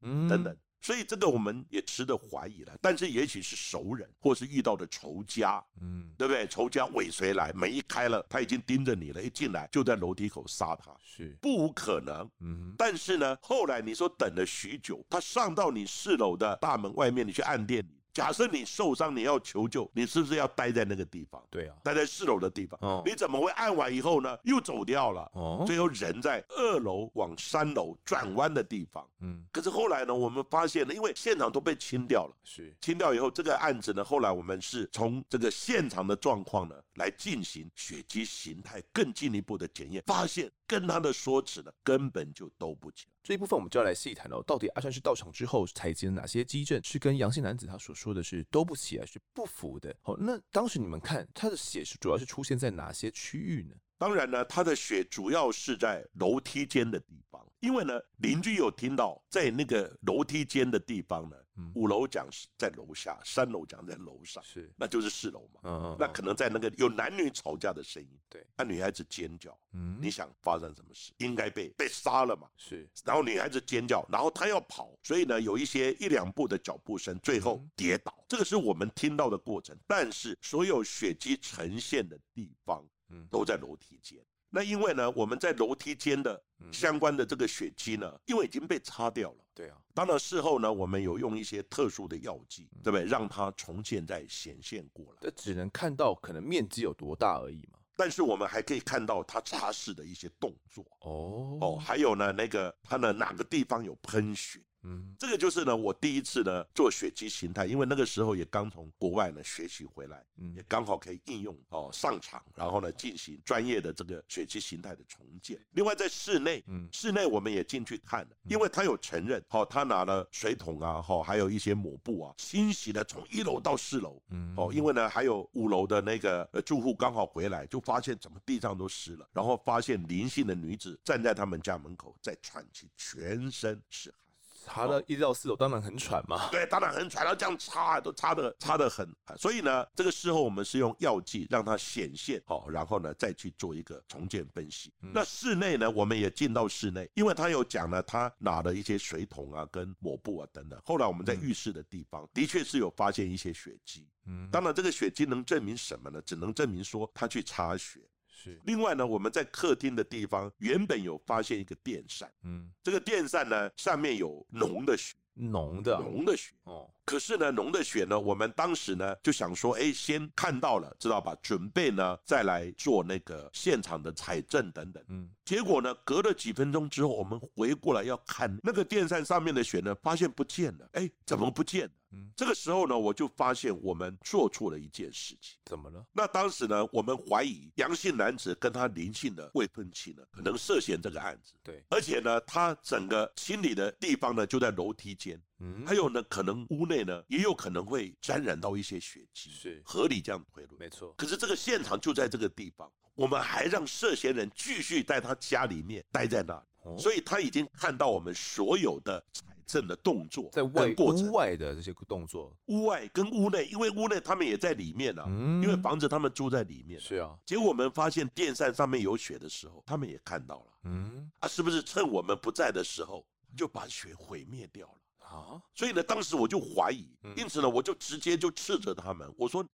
[0.00, 2.74] 嗯，等等，所以这个我们也值得怀疑了。
[2.80, 6.46] 但是也许是熟人，或是遇到的仇家，嗯，对不对？
[6.46, 12.74] 仇家尾随来，门一开了，他已经盯着你了，一进来就在楼梯口杀他，是不无可能，嗯。
[12.78, 17.97] 但是呢，后来你说等了许久，他上到你四楼的大门外面，你去按电铃。
[18.18, 21.40] 假设你受伤，你要求救，你是不是要待在那个地方？
[21.48, 22.76] 对啊，待在四楼的地方。
[22.82, 25.30] 哦，你怎么会按完以后呢，又走掉了？
[25.34, 29.08] 哦，最后人在二楼往三楼转弯的地方。
[29.20, 43.12] 嗯，可是后来呢，我们发现呢，因为现场都被清掉了，是清掉以后，这个案子呢，后来我们是从这个现场的状况呢来进行血迹形态更进一步的检验，发现跟他的说辞呢根本就都不起来。
[43.22, 49.94] 这一部分我们就要来细谈了，到底阿川是到场之后采集了哪些基证，是跟阳性男子他所说的是都不起来，是不符的。
[50.00, 53.74] 好，那当时你们看他的血是主要是出现在哪些区域呢？
[53.98, 61.36] 当然呢，他的血主要是在楼梯间的地方，因为呢邻居有听到在那个楼梯间的地方呢。
[61.74, 65.60] 五楼讲是在楼下，三楼讲在楼上，是，那就是四楼嘛。
[65.64, 71.12] 嗯，那可能在那个有男女吵架的声音，对，那女孩子尖叫，嗯，你想发生什么事？
[71.18, 72.48] 应该被被杀了嘛？
[72.56, 79.76] 是，然后女孩子尖叫，然后她要跑，所以呢，有一些一两步的脚步声，最后跌倒，这个是我们听到的过程。
[79.86, 84.18] 但是所有血迹呈现的地方，嗯，都在楼梯间。
[84.50, 89.36] 那因为呢，我们在楼梯间的相关的这个血迹呢，因为已经被擦掉了。
[89.54, 93.04] 对啊，当然事后呢，我们有用一些特殊的药剂，对不对？
[93.04, 95.18] 让它重现再显现过来。
[95.20, 97.78] 这只能看到可能面积有多大而已嘛。
[97.96, 100.84] 但是我们还可以看到它擦拭的一些动作。
[101.00, 104.60] 哦哦，还有呢，那个它的哪个地方有喷血。
[104.82, 115.58] 嗯，这个就是呢，我第一次呢做血迹形态，因为那个时候也刚从国外呢学习回来，嗯，也刚好可以应用哦上场，然后呢进行专业的这个血迹形态的重建。
[115.72, 134.27] 另外在室内，嗯，室内我们也进去看了，因为他有承认，哦，他拿了水桶啊，哦，还有一些抹布啊，清洗了从一楼到四楼，嗯，哦，因为呢还有五楼的那个呃住户刚好回来，就发现怎么地上都湿了，然后发现林姓的女子站在他们家门口在喘气，全身是汗。
[134.68, 136.48] 擦到一到四楼，当然很喘嘛。
[136.52, 139.08] 对，当然很喘，然后这样擦都擦的擦的很。
[139.36, 144.92] 所以呢，这个时候我们是用药剂让它显现，好，然后呢再去做一个重建分析。
[145.00, 150.80] 嗯、那室内呢，我们也进到室内，因为他有讲了，他拿了一些水桶啊、跟抹布啊等等。
[150.84, 154.06] 后来我们在浴室的地方，的确是有发现一些血迹。
[154.26, 156.20] 嗯，当然这个血迹能证明什么呢？
[156.22, 158.00] 只能证明说他去擦血。
[158.40, 166.88] 是，另外呢，我们在客厅的地方原本有发现一个电扇，嗯，这个电扇呢上面有浓的血，浓的，浓的血，哦。
[167.08, 171.34] 可是呢，浓的血呢，我们当时呢就想说，哎，先看到了，知道吧？
[171.42, 175.02] 准备呢再来做那个现场的采证等等。
[175.08, 180.86] 嗯，结果呢，隔了几分钟之后，我们回过来要看那个电扇上面的血呢，发现不见了。
[180.92, 181.92] 哎，怎么不见了？
[182.10, 185.58] 嗯，这个时候呢，我就发现我们做错了一件事情。
[185.64, 186.04] 怎么了？
[186.12, 191.54] 那当时呢，我们怀疑阳性男子跟他林姓的未婚妻呢，可能涉嫌这个案子。
[191.62, 195.40] 对，而且呢，他整个清理的地方呢，就在楼梯间。
[195.60, 199.50] 嗯，还有呢，可能屋内呢，也有可能会沾染到一些血迹。
[199.50, 200.78] 是，合理这样推论。
[200.78, 201.12] 没错。
[201.16, 209.24] 可是这个现场就在这个地方，我们还让涉嫌人继续在他家里面待在那里，哦，所以他已经看到我们所有的。
[209.68, 217.36] 正的动作，在外屋外的这些动作，屋外跟屋内，因为屋内他们也在里面啊，嗯，因为房子他们住在里面，是啊。
[217.44, 223.22] 结果我们发现电扇上面有血的时候，他们也看到了，嗯，啊，是不是趁我们不在的时候
[223.54, 224.94] 就把血毁灭掉了
[225.34, 225.60] 啊？
[225.74, 229.64] 所以呢，当时我就怀疑，因此呢，我就直接就斥责他们，我说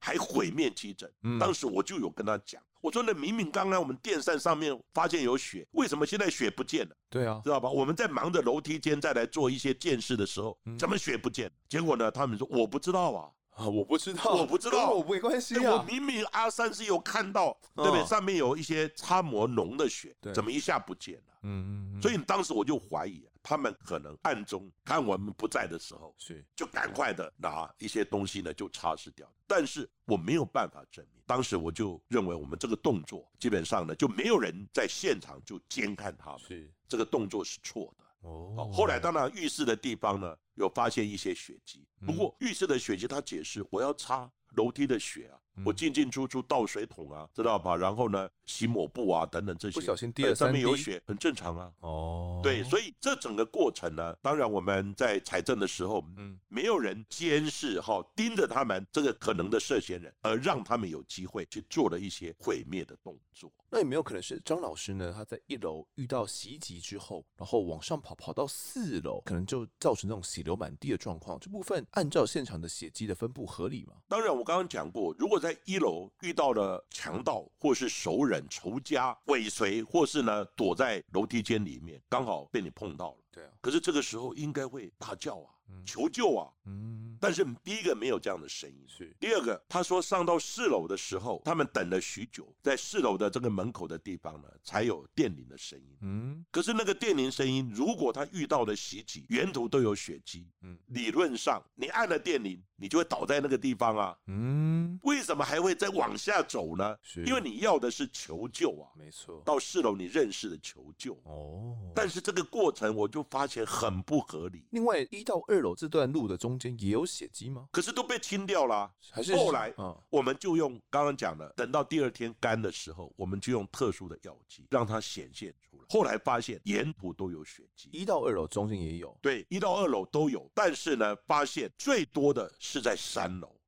[0.00, 2.62] 还毁灭基证，当时我就有跟他讲。
[2.80, 6.94] 我说：“那明明刚刚我们电扇上面发现有血，为什么现在血不见了？
[7.10, 7.68] 对啊，知道吧？
[7.68, 11.50] 我们在忙着楼梯间再来做一些鉴识的时候，怎么血不见？
[11.68, 12.08] 结果呢？
[12.08, 15.72] 他们说我不知道啊，啊，我不知道，我不知道，我没关系啊。
[15.72, 18.06] 我明明阿三是有看到，对不对？
[18.06, 21.38] 上面有一些擦膜脓的血，怎么一下不见了？
[21.42, 22.00] 嗯嗯。
[22.00, 29.26] 所以当时我就怀疑。”他们可能暗中看我们不在的时候，是就赶快的拿一些东西呢，就擦拭掉。
[29.46, 38.04] 但是我没有办法证明，当时我就认为我们这个动作基本上呢，就没有人在现场就监看他们，是这个动作是错的。
[38.28, 45.40] 哦，后来当然浴室的地方呢，有发现一些血迹，不过浴室的血迹他解释，我要擦楼梯的血啊。
[45.64, 47.76] 我进进出出倒水桶啊，知道吧？
[47.76, 51.72] 然后呢，洗抹布啊，等等这些，不小心滴了三滴，上面有血，很正常啊。
[51.80, 63.52] 哦，对，所以这整个过程呢，当然我们在财政的时候，嗯，没有人监视哈，盯着他们这个可能的涉嫌人，而让他们有机会去做了一些毁灭的动作。
[63.70, 65.12] 那有没有可能是张老师呢？
[65.12, 71.36] 他在一楼遇到袭击之后，然后往上跑，跑到四楼，可能就造成这种血流满地的状况。
[71.40, 73.94] 这部分按照现场的血迹的分布合理吗？
[74.06, 83.16] 当然，我刚刚讲过，如果在在一楼遇到了强盗，或是熟人、仇家尾随，或是呢躲在楼梯间里面，刚好被你碰到了。
[83.32, 85.48] 对啊，可是这个时候应该会大叫啊。
[85.84, 86.48] 求救啊！
[86.64, 88.84] 嗯，但是第一个没有这样的声音。
[88.86, 95.96] 是第二个，他说上到四楼的时候，他们等了许久，在四楼的这个门口的地方呢，才有电铃的声音。
[96.00, 104.18] 嗯，可是那个电铃声音，如果他遇到了袭击，沿途都有血迹，嗯，理论上你按了电铃，你就会倒在那个地方啊。
[104.26, 106.96] 嗯，为什么还会再往下走呢？
[107.02, 108.90] 是因为你要的是求救啊。
[108.94, 111.14] 没错，到四楼你认识的求救。
[111.24, 114.66] 哦，但是这个过程我就发现很不合理。
[114.70, 115.57] 另外一到二。
[115.58, 117.68] 二楼这段路的中间也有血迹吗？
[117.72, 118.90] 可是都被清掉了啊。
[119.10, 119.74] 还是后来，
[120.08, 125.84] 我们就用刚刚讲的，等到第二天干的时候，我们就用特殊的药剂让它显现出来。
[125.88, 130.48] 后来发现沿途都有血迹，一到二楼中间也有，对，一到二楼都有。
[130.54, 133.58] 但是呢，发现最多的是在三楼，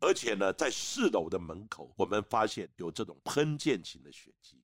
[0.00, 4.60] 而且呢，在四楼的门口，我们发现有这种喷溅型的血迹。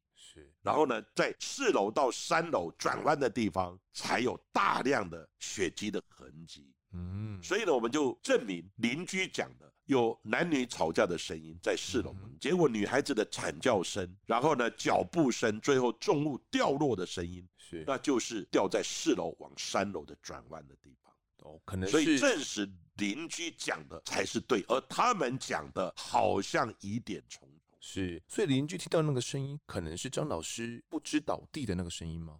[0.63, 6.71] 然后呢，在四楼到三楼转弯的地方，才有大量的血迹的痕迹。
[6.93, 21.13] 嗯，所以呢，我们就证明邻居讲的有男女吵架的声音在四楼门，结果女孩子的惨叫声，然后呢脚步声，最后重物掉落的声音，是，那就是掉在四楼往三楼的转弯的地方。
[21.49, 27.49] 哦，可能是，所以证实邻居讲的才是对，而他们讲的好像疑点重。
[27.81, 32.39] 是，所以邻居听到那个声音，可能是张老师不知倒地的那个声音吗？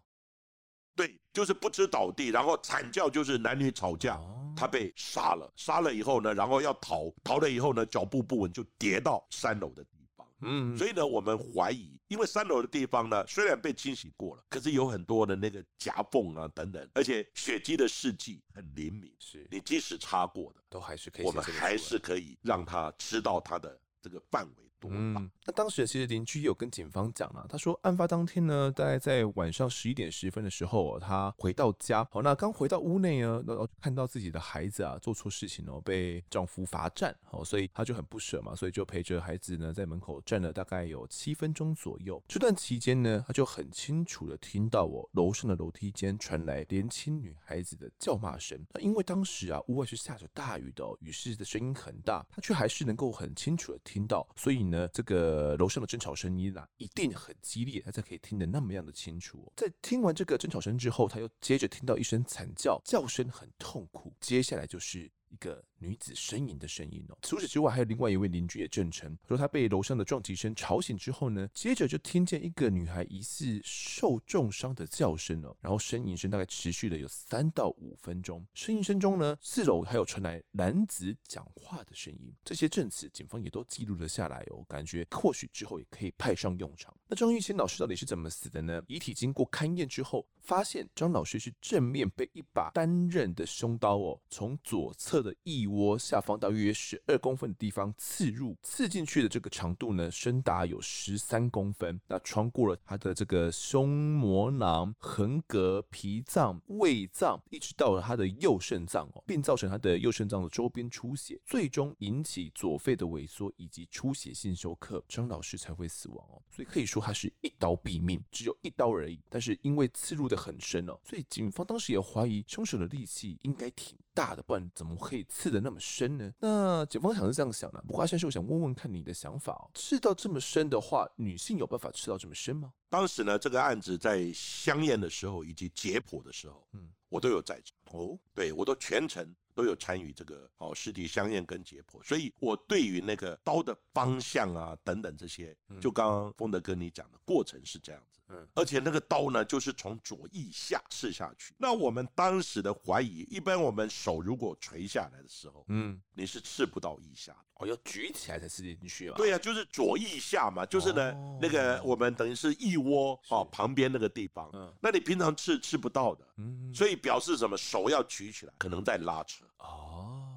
[0.95, 10.27] 对，就是不知倒地，然后惨叫，就是男女吵架，哦、他被杀了，杀了以后呢，然后要逃，逃了以后呢，脚步不稳就跌到三楼的地方。
[10.43, 24.70] 嗯，所以呢，我们怀疑，因为三楼的地方呢，虽然被清洗过了，可是有很多的那个夹缝啊等等，而且血迹的试剂很灵敏，是你即使擦过的，都还是可以，我们还是可以让他知道他的这个范围。
[24.89, 42.23] 嗯，那当时其实邻居有跟警方讲了，他说案发当天呢，大概在晚上十一点十分的时候，他回到家，好，那刚回到屋内呢，然后看到自己的孩子啊做错事情哦，被丈夫罚站，好，所以他就很不舍嘛，所以就陪着孩子呢在门口站了大概有七分钟左右。
[42.29, 48.59] 这段期间呢，他就很清楚的听到我楼上的楼梯间传来年轻女孩子的叫骂声。
[48.73, 54.70] 那因为当时啊屋外是下着大雨的，雨势的声音很大，他却还是能够很清楚的听到，所以。
[54.71, 59.53] 信呢，这个楼上的争吵声音啊，一定很激烈，他才可以听得那么样的清楚。
[59.57, 65.11] 在听完这个争吵声之后，他又接着听到一声惨叫，叫声很痛苦，接下来就是。
[65.31, 67.17] 一个女子呻吟的声音哦。
[67.23, 78.45] 除此之外，还有另外一位邻居也证称，说他被楼上的撞击声吵醒之后呢，接着就听见一个女孩疑似受重伤的叫声哦，然后呻吟声大概持续了有三到五分钟。
[78.55, 86.95] 呻吟声中呢，四楼还有传来男子讲话的声音，这些证词警方也都记录了下来哦，感觉或许之后也可以派上用场。
[87.07, 88.83] 那张玉谦老师到底是怎么死的呢？
[88.89, 95.20] 遗体经过勘验之后，发现张老师是正面被一把单刃的凶刀哦，从左侧。
[95.23, 102.01] 的腋窝下方大约十二公分的地方刺入，刺进去的这个长度呢，深达有十三公分。
[102.09, 116.43] 那穿过了他的这个胸膜囊、横膈、脾脏、胃脏，一直到了他的右肾脏哦，并造成他的右肾脏的周边出血，最终引起左肺的萎缩以及出血性休克，张老师才会死亡哦。
[116.51, 119.21] 所以可以说他是一刀毙命，只有一刀而已。
[119.29, 125.09] 但是因为刺入的很深哦，所以警方当时也怀疑凶手的力气应该挺大的，不然怎么会？
[125.09, 126.31] 可以刺得那么深呢？
[126.41, 127.83] 那警方想是这样想的。
[127.89, 129.71] 不过先生，我想问问看你的想法哦。
[129.73, 132.71] 刺到这么深的话，女性有办法刺到这么深吗？
[132.91, 138.19] 当时呢，这个案子在香验的时候以及解剖的时候，嗯，我都有在场哦。
[138.35, 148.20] 对，我都全程都有参与这个哦尸体香验跟解剖，所以我对于那个刀的方向啊等等这些，就刚刚丰德哥你讲的过程是这样子。
[148.31, 151.53] 嗯，而且那个刀呢，就是从左腋下刺下去。
[151.59, 157.39] 那我们当时的怀疑，一般我们手如果垂下来的时候，嗯，你是刺不到腋下的。
[157.55, 159.17] 哦，要举起来才刺进去嘛？
[159.17, 164.49] 对呀、啊，就是左腋下嘛，就是呢，哦、那个我们等于是腋窝哦旁边那个地方。
[164.53, 166.27] 嗯，那你平常刺刺不到的。
[166.37, 167.57] 嗯，所以表示什么？
[167.57, 169.45] 手要举起来，可能在拉扯。
[169.59, 169.90] 哦。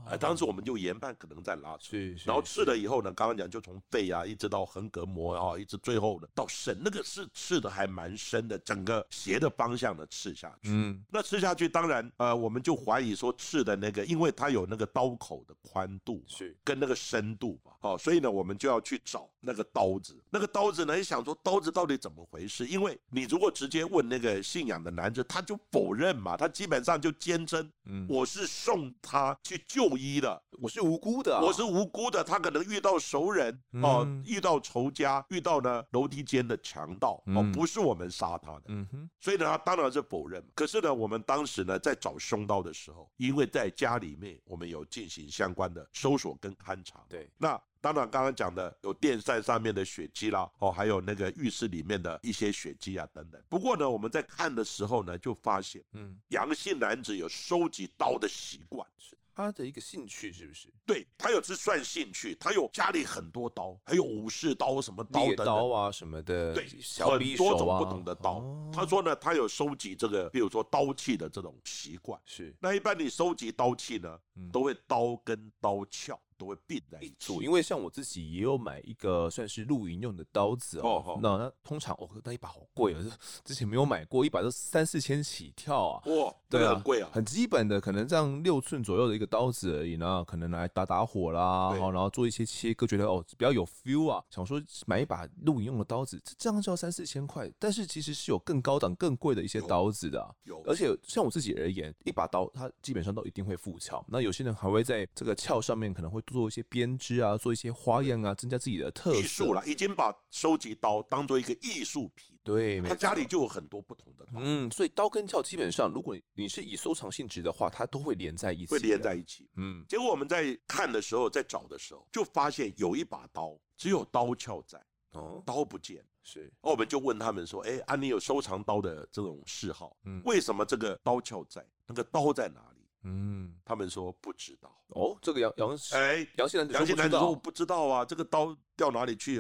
[0.10, 10.70] 哎，当时我们就研判可能在拉扯，然后刺了以后呢，刚刚讲就从肺啊一直到横膈膜啊，一直最后呢到肾，那个是刺的还蛮深的，整个斜的方向的刺下去。
[10.70, 20.22] 嗯，那刺下去，当然呃，我们就怀疑说刺的那个，因为它有那个刀口的宽度是跟那个深度嘛，哦，所以呢，我们就要去找那个刀子。
[20.30, 22.68] 那个刀子呢，一想说刀子到底怎么回事？
[22.68, 29.92] 因为你如果直接问那个信仰的男子，他就否认嘛，他基本上就坚称，嗯，我是送他去救。
[29.97, 32.23] 一的，我是无辜的，啊，我是无辜的。
[32.23, 38.63] 他可能遇到熟人哦，遇到仇家，遇到呢楼梯间的强盗哦，不是我们杀他的。
[38.67, 40.43] 嗯哼，所以呢，他当然是否认。
[40.55, 47.03] 可是呢，我们当时呢在找凶刀的时候，因为在家里面我们有进行相关的搜索跟勘查。
[47.09, 53.41] 对，那当然刚刚讲的有电扇上面的血迹啦，哦，还有那个浴室里面的一些血迹啊等等。
[53.49, 58.87] 不过呢，我们在看的时候呢，就发现，嗯，阳性男子有收集刀的习惯。
[59.34, 59.36] 是。
[59.36, 60.71] 他的一个兴趣是不是？
[60.86, 68.34] 对，他有这算兴趣，他有家里很多刀，还有武士刀什么刀的猎刀啊什么的，对，小匕首啊，很多种不同的刀。
[68.34, 72.19] 哦、他说呢，他有收集这个，比如说刀器的这种习惯。
[72.25, 76.19] 是，那一般你收集刀器呢，嗯、都会刀跟刀鞘。
[76.43, 82.97] 都会并在一起，因为像我自己也有买一个算是露营用的刀子哦，哦那那通常哦，那一把好贵哦，
[83.45, 106.21] 之前没有买过，一把都三四千起跳啊，哇，对啊，很贵啊，很基本的，可能这样六寸左右的一个刀子而已呢，可能来打打火啦，好然后做一些切割，觉得哦比较有 feel 啊，想说买一把露营用的刀子，这样就要三四千块，但是其实是有更高档、更贵的一些刀子的，啊，有，有而且像我自己而言，一把刀它基本上都一定会附鞘，那有些人还会在这个鞘上面可能会。
[106.34, 109.19] 做一些编织啊，做一些花样啊，增加自己的特色。
[109.19, 112.38] 艺术了，已经把收集刀当做一个艺术品。
[112.43, 114.34] 对，他家里就有很多不同的刀。
[114.38, 118.67] 嗯，所以刀跟鞘基本上，如果你是以收藏性质的话，它都会连在一起。
[118.67, 119.47] 会连在一起。
[119.55, 126.03] 嗯，结果我们在看的时候，在找的时候，就发现有一把刀只有刀鞘在，哦，刀不见。
[126.25, 129.97] 是，我们就问他们说：“哎，啊，你有收藏刀的这种嗜好？
[130.05, 131.65] 嗯，为什么这个刀鞘在？
[131.86, 132.72] 那个刀在哪里？”
[133.04, 135.18] 嗯，他们说不知道哦。
[135.22, 139.38] 这个杨杨哎，杨姓男子，杨姓男子说我不知道啊，这个刀掉哪里去？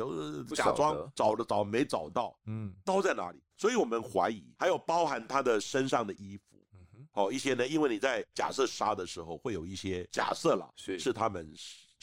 [0.55, 2.37] 假装找了找没找到。
[2.45, 3.41] 嗯，刀在哪里？
[3.57, 6.43] 所以我们怀疑，还有包含他的身上的衣服。
[6.73, 11.51] 嗯哼，哦，一些呢，因为你在假设杀的时候会有一些假设啦，是是他们。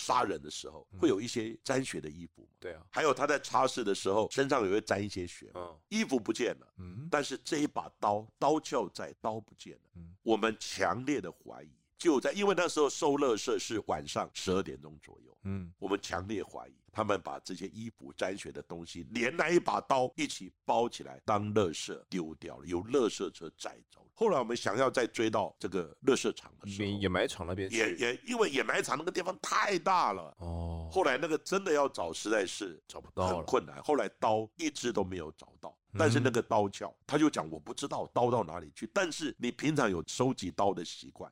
[0.00, 11.70] 杀人的时候会有一些沾血的衣服嘛，对啊，还有他在擦拭的时候身上也会沾一些血，嗯，衣服不见了，嗯，但是这一把刀刀鞘在，刀不见了，嗯，我们强烈的怀疑
[12.00, 24.00] 就在，因为那时候收垃圾是晚上十二点钟左右，嗯，我们强烈怀疑他们把这些衣服沾血的东西连那一把刀一起包起来当垃圾丢掉了，由垃圾车载走。
[24.14, 30.88] 后来我们想要再追到这个垃圾场的时候，掩埋场那边，也也因为掩埋场那个地方太大了哦。
[30.90, 33.82] 后来那个真的要找，实在是找不到，很困难。
[33.82, 38.88] 后来刀一支都没有找到，但是那个刀鞘，他就讲我不知道刀到哪里去。
[38.92, 41.30] 但是你平常有收集刀的习惯，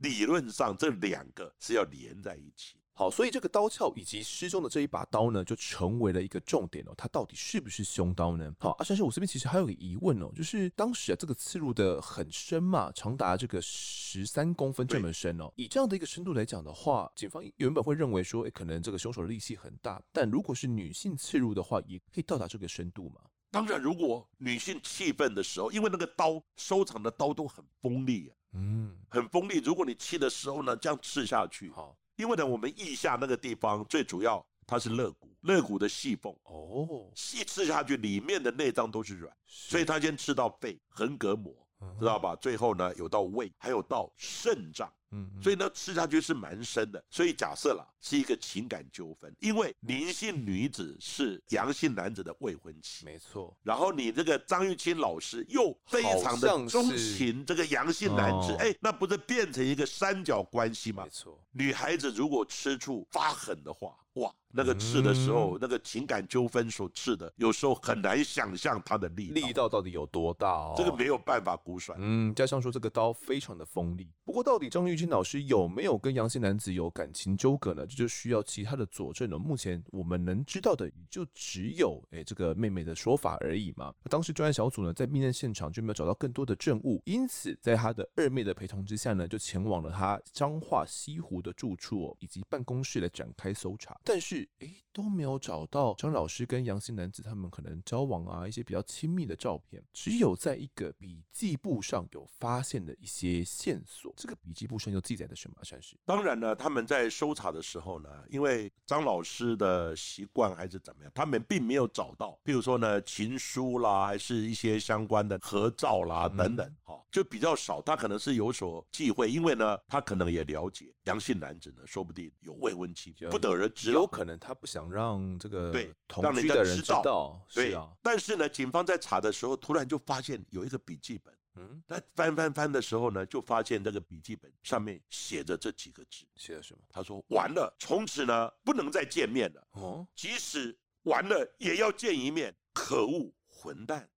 [0.00, 2.76] 理论上这两个是要连在一起。
[2.96, 6.94] 好，所以这个刀鞘以及失踪的这一把刀呢，就成为了一个重点哦。
[6.96, 8.54] 它到底是不是凶刀呢？
[8.60, 15.52] 好，阿山师，我这边其实还有个疑问哦，就是当时啊，这个刺入的很深嘛，长达这个十三公分这么深哦。
[15.56, 20.00] 以这样的一个深度来讲的话，警方原本会认为说，诶，可能这个凶手的力气很大。
[20.12, 23.22] 但如果是女性刺入的话，也可以到达这个深度吗？
[23.54, 29.58] 当然，如果女性气愤的时候，因为那个刀收藏的刀都很锋利啊，嗯，很锋利。
[29.58, 31.96] 如果你气的时候呢，这样刺下去，好。
[32.16, 41.54] 因为呢，我们腋下那个地方最主要，它是肋骨，肋骨的细缝哦，细刺下去，里面的内脏都是软，所以它先刺到肺，横膈膜，
[42.00, 42.34] 知道吧？
[42.34, 44.92] 最后呢，有到胃，还有到肾脏。
[45.14, 47.02] 嗯，所以呢，吃下去是蛮深的。
[47.08, 53.56] 所以假设了，是一个情感纠纷，因为林姓女子是阳性男子的未婚妻，没错。
[53.62, 61.04] 然后你这个张玉清老师又非常的钟情这个阳性男子，哎，那不是变成一个三角关系吗？
[61.04, 61.40] 没错。
[61.52, 70.74] 女孩子如果吃醋发狠的话，哇，那个刺的时候，嗯、那个情感纠纷所刺的，有时候很难想象它的力力道到底有多大哦。
[70.76, 71.98] 这个没有办法估算。
[72.00, 74.08] 嗯，加上说这个刀非常的锋利。
[74.24, 77.84] 不过到底张玉清老师有没有跟杨姓男子有感情纠葛呢？
[77.86, 79.38] 这就需要其他的佐证了。
[79.38, 83.92] 目前我们能知道的就只有哎这个妹妹的说法而已嘛。
[84.08, 93.98] 当时专案小组呢在命案现场就没有找到更多的证物，因此在他的二妹的陪同之下呢，就前往了他彰化西湖的住处哦以及办公室来展开搜查。
[94.04, 104.12] 但是哎，都没有找到张老师跟杨姓男子他们可能交往啊，一些比较亲密的照片，只有在一个笔记簿上有发现的一些线索。
[104.16, 105.56] 这个笔记簿上又记载的什么？
[105.62, 117.80] 算是当然呢，他们在搜查的时候呢，因为张老师的习惯还是怎么样，他们并没有找到，譬如说呢情书啦，还是一些相关的合照啦等等，哈、嗯，就比较少。
[117.80, 123.92] 他可能是有所忌讳，因为呢，他可能也了解杨姓男子呢，说不定有未婚妻，不得而知。
[123.92, 124.33] 有可能。
[124.38, 127.90] 他不想让这个对同居的人知道，对啊。
[128.02, 136.80] 但是呢，警方在查的时候，突然就发现有一个笔记本，嗯，他翻翻翻的时候呢，就发现这个笔记本上面写着这几个字，写的什么？
[136.90, 139.66] 他说：“完了，从此呢，不能再见面了。
[139.72, 142.54] 哦，即使完了，也要见一面。
[142.72, 144.08] 可恶，混蛋。”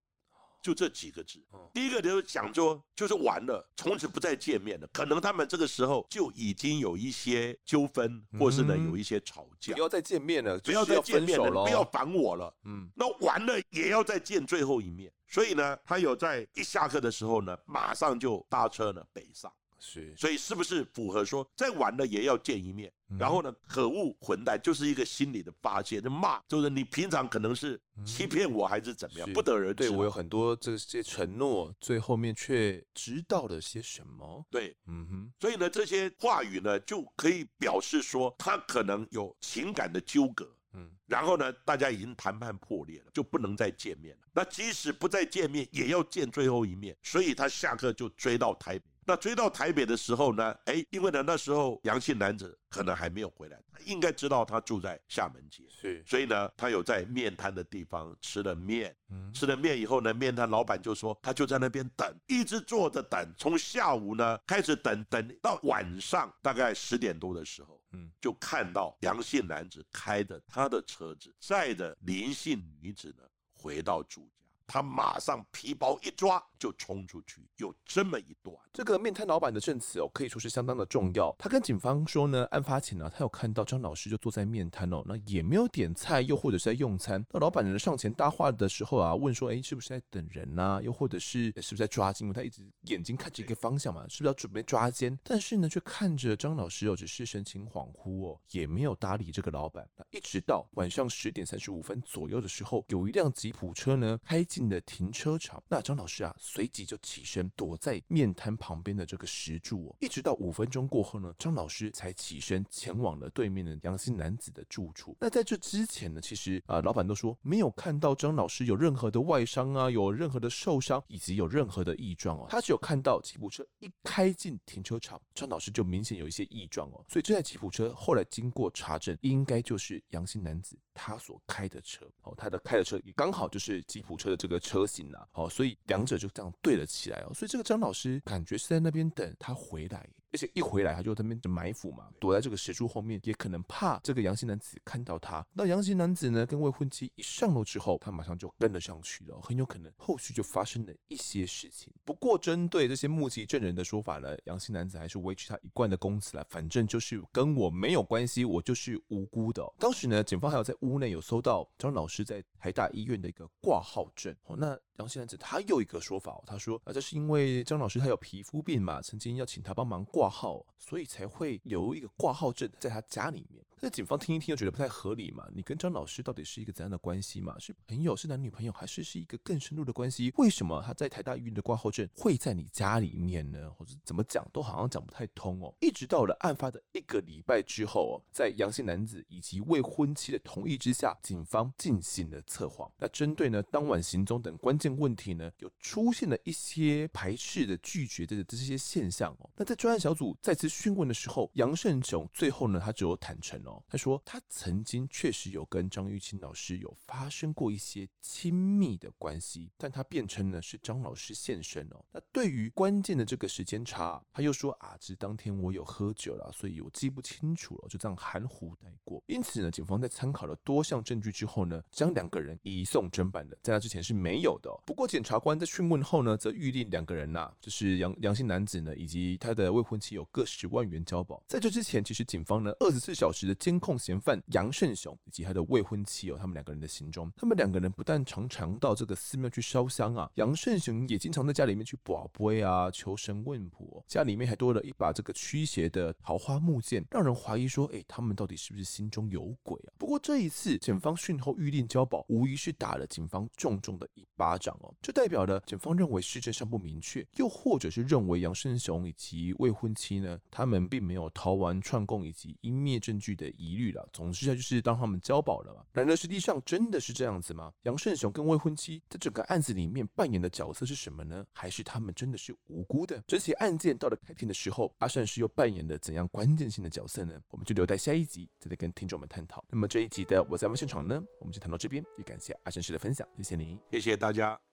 [0.62, 1.40] 就这几个字，
[1.74, 4.88] 第一个就是讲说，就是完了，从此不再见面了。
[4.92, 12.54] 可能他们这个时候就已经有一些纠纷，或是呢有一些吵架，不要再见面了，不要再见面了，不要烦我了。
[12.66, 15.12] 嗯，那完了也要再见最后一面。
[15.30, 19.52] 所以呢，他有在一下课的时候呢，马上就搭车呢北上。
[19.80, 22.92] 是，所以是不是符合说再晚了也要见一面？
[23.10, 29.74] 嗯、然后呢，可恶混蛋，就是一个心理的发泄，就骂，就是你平常可能是欺骗我还是怎么样，嗯、不得而知。
[29.76, 34.46] 对我有很多这些承诺，最后面却知道了些什么？
[34.50, 35.34] 对，嗯哼。
[35.40, 40.46] 所以呢，这些话语呢，就可以表示说他可能有情感的纠葛。
[40.74, 44.28] 嗯，然后呢，大家已经谈判破裂了，就不能再见面了。
[44.34, 46.96] 那即使不再见面，也要见最后一面。
[47.02, 48.86] 所以他下课就追到台北。
[49.08, 74.37] 那追到台北的时候呢，哎，因为呢那时候杨姓男子可能还没有回来，他应该知道他住在厦门街，是，所以呢他有在面摊的地方吃了面，嗯，吃了面以后呢，面摊老板就说他就在那边等，一直坐着等，从下午呢开始等，等到晚上大概十点多的时候，嗯，就看到杨姓男子开着他的车子载着林姓女子呢回到住家。
[74.68, 78.56] 他马上皮包一抓就冲出去，有这么一段。
[78.74, 81.34] 这个面摊老板的证词哦，可以说是相当的重要。
[81.40, 87.26] 他跟警方说呢，案发前呢，他有看到张老师就坐在面摊哦，那也没有点菜，又或者是在用餐。
[87.32, 90.82] 那老板呢上前搭话的时候啊，问说，哎，是不是在等人呐？
[90.84, 92.26] 又或者是是不是在抓奸？
[92.26, 95.18] 因为他一直眼睛看着一个方向嘛，是不是要准备抓奸？
[95.24, 99.88] 但是呢，却看着张老师哦，只是神情恍惚哦，也没有搭理这个老板。
[99.96, 115.16] 那一直到晚上十点三十五分左右的时候，有一辆吉普车呢开进了停车场，那张老师啊，随即就起身躲在面摊旁边的这个石柱哦，一直到五分钟过后呢，张老师才起身前往了对面的杨姓男子的住处。
[115.20, 122.48] 那在这之前呢，其实啊，老板都说没有看到张老师有任何的外伤啊，有任何的受伤，以及有任何的异状哦。
[122.50, 127.06] 他只有看到吉普车一开进停车场，张老师就明显有一些异状哦。
[127.08, 134.88] 所以这台吉普车后来经过查证，应该就是杨姓男子他所开的车哦，他的开的车也刚好就是吉普车的这个车。
[134.88, 137.34] 型了，哦，所以两者就这样对了起来哦。
[137.34, 145.44] 所以这个张老师感觉是在那边等他回来，而且一回来他就在那边埋伏嘛，躲在这个石柱后面，也可能怕这个阳性男子看到他。
[145.52, 151.92] 那阳性男子呢，跟未婚妻一上楼之后，他马上就跟了上去了，很有可能后续就发生了一些事情。
[152.06, 159.68] 不过针对这些目击证人的说法呢，阳性男子还是维持他一贯的供词了，反正就是跟我没有关系，我就是无辜的。
[159.80, 164.36] 当时呢，警方还有在屋内有搜到张老师在台大医院的一个挂号证。
[164.44, 173.64] 哦，那杨姓男子他又一个说法，他说啊，这是因为张老师他有皮肤病嘛，曾经要请他帮忙挂号，所以才会留一个挂号证在他家里面。
[173.80, 175.48] 那警方听一听又觉得不太合理嘛？
[175.54, 177.56] 你跟张老师到底是一个怎样的关系嘛？
[177.60, 180.34] 是朋友，是男女朋友，还是是一个更深入的关系？
[180.38, 183.70] 为什么他在台大医院的挂号证会在你家里面呢？
[183.70, 185.72] 或者怎么讲都好像讲不太通哦。
[185.80, 192.92] 一直到了案发的一个礼拜之后哦，在阳性男子以及未婚妻的同意之下，警方进行了测谎。
[192.98, 199.50] 那针对呢当晚行踪等关键问题呢，有出现了一些排斥的、拒绝的这些现象哦。
[199.56, 203.62] 那在专案小组再次讯问的时候，杨胜雄最后呢，他只有坦诚。
[203.88, 212.04] 他说他曾经确实有跟张玉清老师有发生过一些亲密的关系，但他辩称呢是张老师现身哦。
[212.12, 219.22] 那对于关键的这个时间差，他又说啊，只当天我有喝酒了，所以我记不清楚了，就这样含糊带过。
[219.28, 224.72] 因此呢，警方在参考了多项证据之后呢，将两个人移送侦办的，在那之前是没有的。
[224.86, 231.44] 不过检察官在讯问后呢，则预定两个人呐、就是杨杨姓男子呢以及他的未婚妻有各十万元交保。
[231.48, 233.57] 在这之前，其实警方呢二十四小时的。
[233.58, 237.32] 监控嫌犯杨胜雄以及他的未婚妻哦，他们两个人的行踪。
[237.36, 244.04] 他们两个人不但常常到这个寺庙去烧香啊，杨胜雄也经常在家里面去跋杯啊，求神问卜。
[244.08, 249.90] 家里面还多了一把这个驱邪的桃花木剑，让人怀疑说，哎，他们到底是不是心中有鬼啊？
[249.98, 254.94] 不过这一次，检方讯后预定交保，无疑是打了警方重重的一巴掌哦。
[255.02, 263.47] 这代表了检方认为事证尚不明确，又或者是认为杨胜雄以及未婚妻呢，他们并没有逃亡串供以及湮灭证据的。
[263.58, 265.84] 疑虑了，总之下就是当他们交保了嘛。
[265.94, 267.72] 然而实际上真的是这样子吗？
[267.84, 271.46] 杨胜雄跟未婚妻在整个案子里面扮演的角色是什么呢？
[271.54, 273.24] 还是他们真的是无辜的？
[273.28, 277.40] 这起案件到了开庭的时候，阿善师又扮演了怎样关键性的角色呢？
[277.50, 279.64] 我们就留待下一集再来跟听众们探讨。
[279.70, 284.67] 那么这一集的我在现场呢，我们就谈到这边，也感谢阿善师的分享，谢谢您，谢谢大家。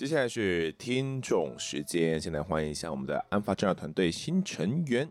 [0.00, 5.06] 接下来是听众时间，先来欢迎一下我们的案发侦查团队新成员，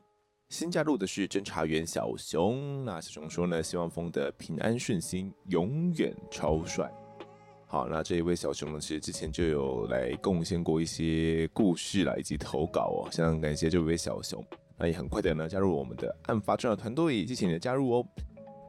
[0.49, 2.83] 新加入的是侦查员小熊。
[2.83, 6.91] 那小熊说呢，希望风的平安顺心，永远超帅。
[7.67, 14.43] 好，那这一位小熊呢，其实之前就有来贡献过一些故事啦，以及投稿哦，非常感谢这位小熊。
[14.75, 18.07] 那也很快的呢，加入我们的案发侦查团队，谢谢你的加入哦。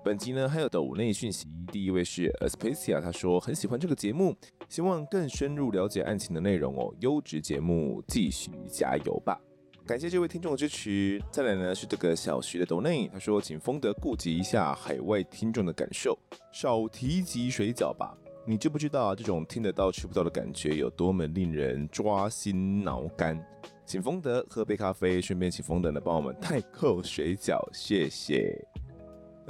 [0.03, 4.35] 本集呢还有抖内讯息，第一位是 Aspasia，他说很喜欢这个节目，
[4.67, 6.91] 希望更深入了解案情的内容哦。
[7.01, 9.39] 优质节目，继续加油吧！
[9.87, 11.23] 感谢这位听众的支持。
[11.31, 16.19] 再来呢是这个小徐的抖内，他说请丰德顾及一下海外听众的感受，
[16.51, 18.17] 少提及水饺吧。
[18.47, 19.15] 你知不知道啊？
[19.15, 23.39] 这种听得到吃不到的感觉有多么令人抓心挠肝？
[23.85, 28.67] 请丰德喝杯咖啡，顺便请丰德呢帮我们代扣水饺，谢谢。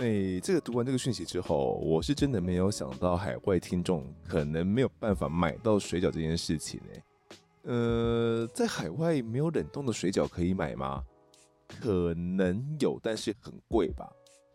[0.00, 7.02] 哎、这个读完这个讯息之后，我是真的没有想到海外听众可能没有办法买到水饺这件事情哎。
[7.64, 11.04] 呃，在海外没有冷冻的水饺可以买吗？
[11.68, 14.10] 可能有，但是很贵吧？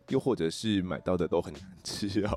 [0.08, 2.36] 又或者是买到的都很难吃哦。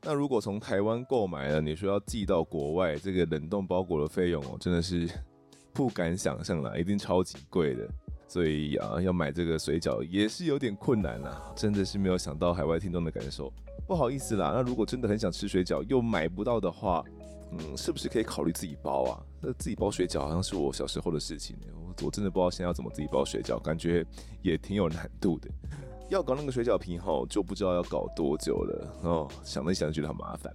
[0.00, 5.06] 那如果从台湾购买了，你说要寄到国外，这个冷冻包裹的费用哦，真的是
[5.74, 7.86] 不敢想象了，一定超级贵的。
[8.28, 13.50] 所以啊，要买这个水饺也是有点困难啦，真的是没有想到海外听众的感受，
[13.86, 14.52] 不好意思啦。
[14.54, 17.02] 那如果真的很想吃水饺又买不到的话，
[17.52, 19.24] 嗯，是不是可以考虑自己包啊？
[19.40, 24.04] 那自己包水饺好像是我小时候的事情，我我真的不知道现在要怎么自己包水饺，感觉
[24.42, 25.48] 也挺有难度的。
[26.10, 30.54] 要搞那个水饺皮吼，就不知道要搞多久了哦，想了一想觉得很麻烦。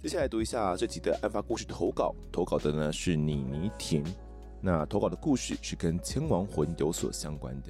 [0.00, 4.04] 接下来读一下这集的案发故事投稿，投稿的呢是妮妮婷。
[4.60, 7.68] 那投稿的故事是跟牵亡魂有所相关的。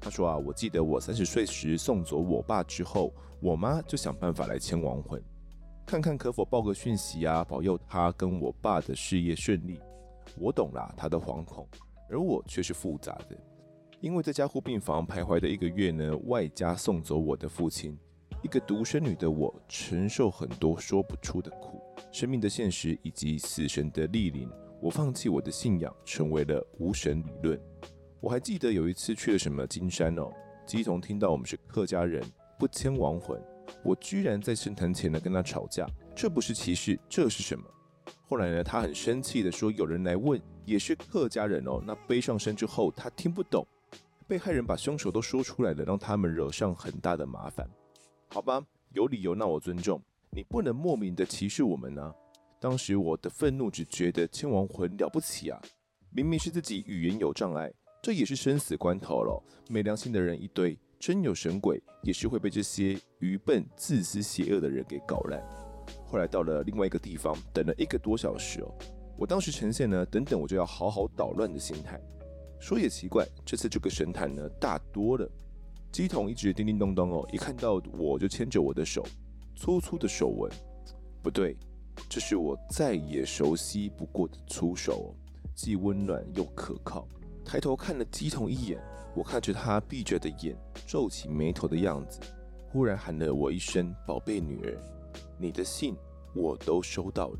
[0.00, 5.22] 他说啊，我记得我三十岁时送走我爸之后，我妈就想办法来牵亡魂，
[5.84, 9.80] 看看可否报个讯息啊，保佑他跟我爸的事业顺利。
[10.38, 11.66] 我懂啦，他的惶恐，
[12.10, 13.36] 而我却是复杂的，
[14.00, 17.98] 因为在加护病房徘徊的一个月呢，外加送走我的父亲，
[18.42, 21.80] 一个独生女的我承受很多说不出的苦，
[22.12, 24.48] 生命的现实以及死神的莅临。
[24.80, 27.60] 我放弃我的信仰，成为了无神理论。
[28.20, 30.30] 我还记得有一次去了什么金山哦，
[30.66, 32.22] 乩童听到我们是客家人，
[32.58, 33.40] 不牵亡魂，
[33.82, 35.86] 我居然在神坛前呢跟他吵架。
[36.14, 37.64] 这不是歧视，这是什么？
[38.28, 41.82] 后来呢，他很生气的说，有人来问，也是客家人哦。
[41.84, 43.66] 那背上身之后，他听不懂。
[44.26, 47.68] 被害人把凶手都说出来了，让他们惹上很大的麻烦。
[48.28, 50.02] 好吧，有理由，那我尊重。
[50.30, 52.14] 你不能莫名的歧视我们呢、啊。
[52.68, 55.62] 当时我的愤怒只觉得千王魂了不起啊，
[56.10, 59.40] 明明是自己语言有障碍，这也是生死关头了。
[59.68, 65.40] 没良心的人一堆，真有神鬼也是会被这些愚笨、自私、邪恶的人给搞烂。
[66.04, 68.74] 后来到了另外一个地方，等了一个多小时哦。
[69.16, 72.00] 我当时呈现呢，等等我就要好好捣乱的心态。
[72.58, 75.30] 说也奇怪，这次这个神坛呢大多了。
[75.92, 79.06] 机筒一直叮叮咚咚哦，一看到我就牵着我的手，
[79.54, 80.50] 粗粗的手纹。
[81.22, 81.56] 不对，
[82.08, 85.14] 这是我再也熟悉不过的粗手，
[85.54, 87.06] 既温暖又可靠。
[87.44, 88.80] 抬头看了乩童一眼，
[89.14, 92.20] 我看着他闭着的眼，皱起眉头的样子，
[92.70, 94.78] 忽然喊了我一声“宝贝女儿”。
[95.38, 95.96] 你的信
[96.34, 97.38] 我都收到了，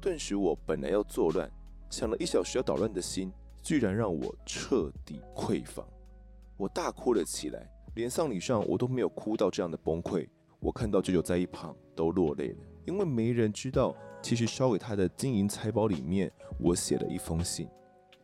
[0.00, 1.50] 顿时我本来要作乱，
[1.90, 5.86] 想了一小时要捣乱的心，居然让我彻底溃放。
[6.56, 10.28] 我大哭了起来，连丧礼上我都没有哭到这样的崩溃。
[10.60, 17.68] 我看到舅舅在一旁都落泪了，因为没人知道，其实烧给他的金银财宝里面，我写了一封信。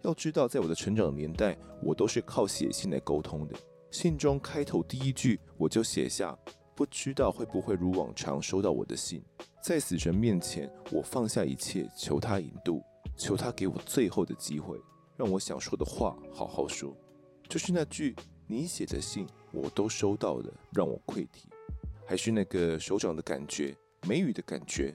[0.02, 3.54] 要知道，在我的成长年代，我都是靠写信来沟通的。
[3.90, 6.36] 信中开头第一句，我就写下。
[6.74, 9.20] 不知道会不会如往常收到我的信，
[9.60, 12.80] 在死神面前，我放下一切，求他引渡，
[13.16, 14.80] 求他给我最后的机会，
[15.16, 16.96] 让我想说的话好好说。
[17.48, 18.14] 就是那句
[18.46, 21.48] 你写的信，我都收到了，让我愧体，
[22.06, 23.76] 还是那个手掌的感觉，
[24.06, 24.94] 梅雨的感觉，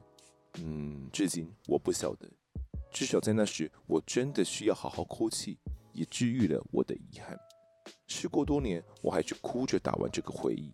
[0.59, 2.29] 嗯，至今我不晓得。
[2.91, 5.57] 至少在那时，我真的需要好好哭泣，
[5.93, 7.37] 也治愈了我的遗憾。
[8.07, 10.73] 事过多年，我还是哭着打完这个回忆。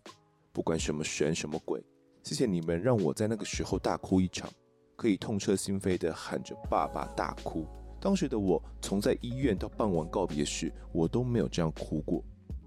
[0.52, 1.82] 不管什么神什么鬼，
[2.22, 4.50] 谢谢你们让我在那个时候大哭一场，
[4.96, 7.66] 可以痛彻心扉地喊着爸爸大哭。
[8.00, 12.22] 当时的我，从在医院到傍晚告别时，我都没有这样哭过。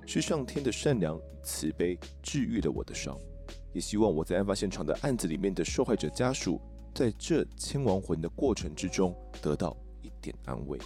[0.05, 3.17] 是上天的善良与慈悲治愈了我的伤，
[3.73, 6.61] 也希望我在案发现场的案子里面的受害者家属，
[6.93, 10.79] 在这牵亡魂的过程之中得到一点安慰。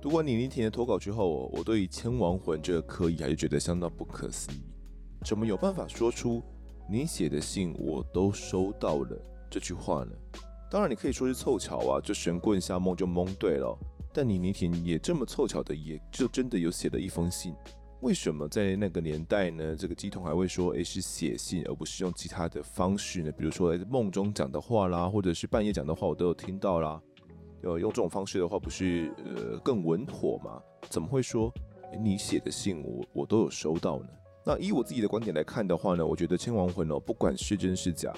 [0.00, 4.60] 读完李妮婷的投稿之后，我对于牵亡魂这个科仪还是觉得相当不可思议。
[5.24, 6.40] 怎么有办法说出
[6.88, 9.18] 你写的信我都收到了
[9.50, 10.12] 这句话呢？
[10.70, 13.76] 当然，你可以说是凑巧啊，就神棍下梦就蒙对了。
[14.12, 17.54] 但李妮婷也这么凑巧的，也就真的有写了一封信。
[18.00, 19.74] 为什么在那个年代呢？
[19.74, 23.32] 这个乩童还会说，诶，是写信，而不是用其他的方式呢？
[23.32, 27.00] 比如说在梦中讲的话啦，或者是半夜讲的话，我都有听到啦。
[27.62, 30.62] 呃，用这种方式的话，不是呃更稳妥吗？
[30.90, 31.52] 怎么会说
[32.00, 34.08] 你写的信我我都有收到呢？
[34.44, 38.12] 那以我自己的观点来看的话呢，我觉得牵亡魂哦，不管是真是假，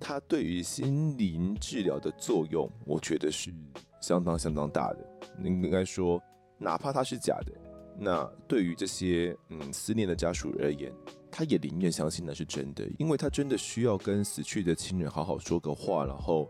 [0.00, 3.52] 它对于心灵治疗的作用，我觉得是
[4.00, 4.98] 相当相当大的。
[5.42, 6.22] 应该说，
[6.56, 7.52] 哪怕它是假的，
[8.00, 10.92] 那对于这些嗯思念的家属而言，
[11.30, 16.48] 他也宁愿相信那是真的，因为他真的需要跟死去的亲人好好说个话，然后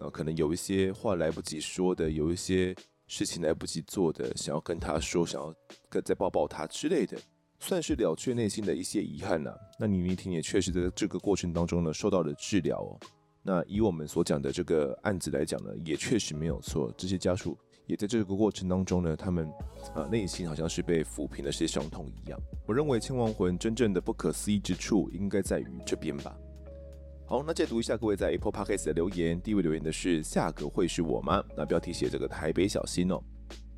[0.00, 2.74] 呃可能有一些话来不及说的，有一些
[3.06, 5.54] 事情来不及做的，想要跟他说，想要
[5.88, 7.16] 跟再抱抱他之类的。
[7.62, 9.54] 算是了却内心的一些遗憾呐。
[9.78, 12.98] 那妮妮婷也确实在这个过程当中呢，受到了治疗哦。
[13.42, 16.90] 那以我们所讲的这个案子来讲呢，也确实没有错。
[16.96, 17.58] 这些家属
[17.90, 19.50] 也在这个过程当中呢，他们
[19.96, 22.40] 啊内心好像是被抚平了些伤痛一样。
[22.64, 26.32] 我认为牵亡魂真正的不可思议之处，应该在于这边吧。
[27.26, 29.40] 好，那再读一下各位在 Apple Podcast 的留言。
[29.40, 31.42] 第一位留言的是下个会是我吗？
[31.56, 33.20] 那标题写这个台北小新哦。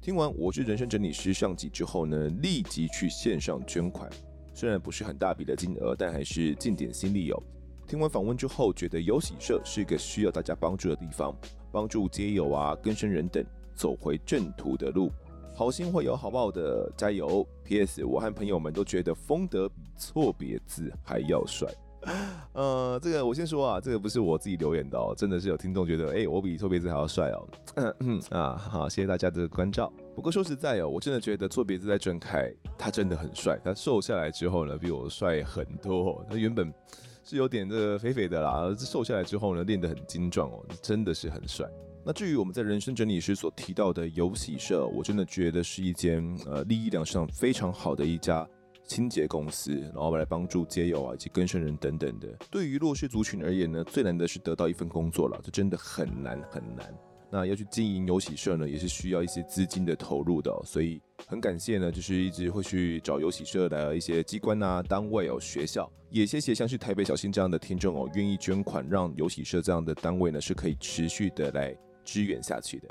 [0.02, 4.10] 听完我是人生整理师上集之后呢，立即去线上捐款，
[4.52, 7.42] 虽然不是很大笔的金额，但还是尽点心力哦。
[7.88, 11.34] 听完访问之后，觉得有喜社是一个需要大家帮助的地方，
[11.70, 13.42] 帮助街友啊、更生人等
[13.74, 15.10] 走回正途的路，
[15.54, 18.04] 好心会有好报的，加油！P.S.
[18.04, 21.68] 我和朋友们都觉得风德比错别字还要帅。
[22.54, 27.48] 呃，这个我先说啊，这个不是我自己留言的哦，真的是有听众觉得，哎，我比错别字还要帅哦。
[27.76, 29.92] 嗯 嗯啊，好，谢谢大家的关照。
[30.16, 33.56] 不过说实在哦，我真的觉得错别字在郑恺，他真的很帅。
[33.62, 36.26] 他瘦下来之后呢，比我帅很多。
[36.28, 36.74] 他原本
[37.22, 41.64] 是有点这个肥肥的啦，瘦下来之后呢，练得很精壮哦，真的是很帅。
[42.04, 48.48] 那至于我们在人生整理时所提到的有喜社，我真的觉得是一间呃利益良善非常好的一家。
[48.84, 52.28] 清洁公司，然后来帮助街友啊以及更生人等等的。
[52.50, 56.92] 对于弱势族群而言呢，最难的是得到一份工作了，这真的很难很难。
[57.30, 71.74] 那要去经营游戏社呢，也是需要一些资金的投入的，所以很感谢呢，就是一直会去找游戏社的一些机关啊、单位哦、学校，也谢谢像是台北小新这样的听众哦，愿意捐款，让游戏社这样的单位呢是可以持续的来
[72.04, 72.88] 支援下去的。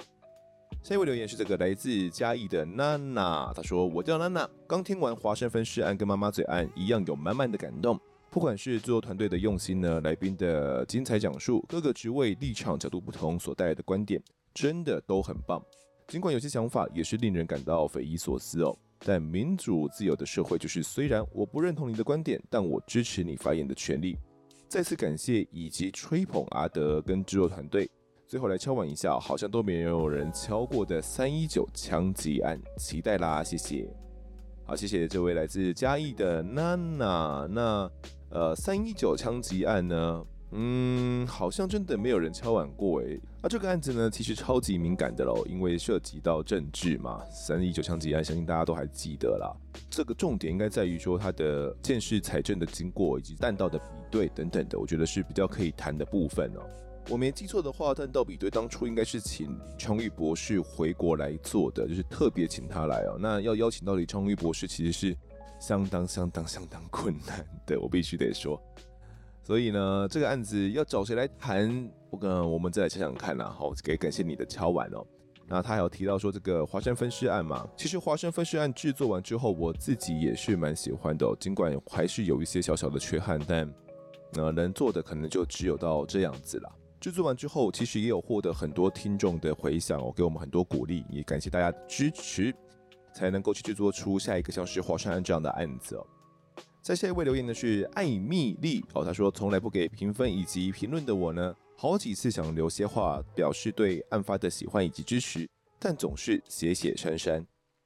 [0.84, 8.00] 下一位留言是这个来自嘉义的娜娜，她说：“我叫娜娜，刚听完华山分尸案跟妈妈嘴案一样，有满满的感动。
[8.32, 14.20] 不管是制作团队的用心呢，来宾的精彩讲述，各个职位立场角度不同所带来的观点，
[14.56, 15.62] 真的都很棒。
[16.08, 24.18] 尽管有些想法也是令人感到匪夷所思哦，但民主自由的社会就是，虽然我不认同你的观点，但我支持你发言的权利。
[24.68, 27.88] 再次感谢以及吹捧阿德跟制作团队。”
[28.32, 33.86] 最后来敲碗一下，好像都没有人敲过的三一九枪击案，期待啦，谢谢。
[34.64, 37.46] 好，谢谢这位来自嘉义的娜娜。
[37.52, 37.92] 那
[38.30, 40.26] 呃，三一九枪击案呢？
[40.52, 43.20] 嗯，好像真的没有人敲碗过诶。
[43.44, 47.22] 那这个案子呢，其实超级敏感的喽，因为涉及到政治嘛。
[47.30, 49.54] 三一九枪击案，相信大家都还记得啦。
[49.90, 56.62] 这个重点应该在于说它的鉴识财政的经过，以及弹道的比对等等的，我觉得是比较可以谈的部分哦。
[57.10, 63.18] 我没记错的话，但道比队当初应该是请李昌钰博士回国来做的，就是特别请他来哦。
[63.20, 65.18] 那要邀请到李昌钰博士，其实是
[65.60, 68.62] 相当相当相当困难的，我必须得说。
[69.44, 71.90] 所以呢，这个案子要找谁来谈？
[72.10, 73.46] 我跟我们再来想想看啦。
[73.46, 75.06] 好，给感谢你的敲碗哦。
[75.48, 83.74] 那他还有提到说这个华山分尸案嘛，其实华山分尸案制作完之后，我自己也是蛮喜欢的哦，尽管还是有一些小小的缺憾，但
[84.36, 86.72] 呃，能做的可能就只有到这样子了。
[87.02, 92.54] 制作完之后，其实也有获得很多听众的回响哦，给我们很多鼓励，也感谢大家的支持，
[93.12, 96.06] 才能够去制作出下一个像是华山案这样的案子哦。
[96.80, 105.50] 在下一位留言的是艾米丽哦，她说从来不给评分以及评论的我呢，好几次想留些话表示对案发的喜欢以及支持，
[105.80, 107.44] 但总是写写删删。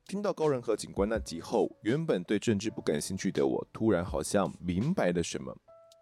[0.08, 5.56] 听到高仁和警官那集后，原本对政治不感兴趣的我，突然好像明白了什么。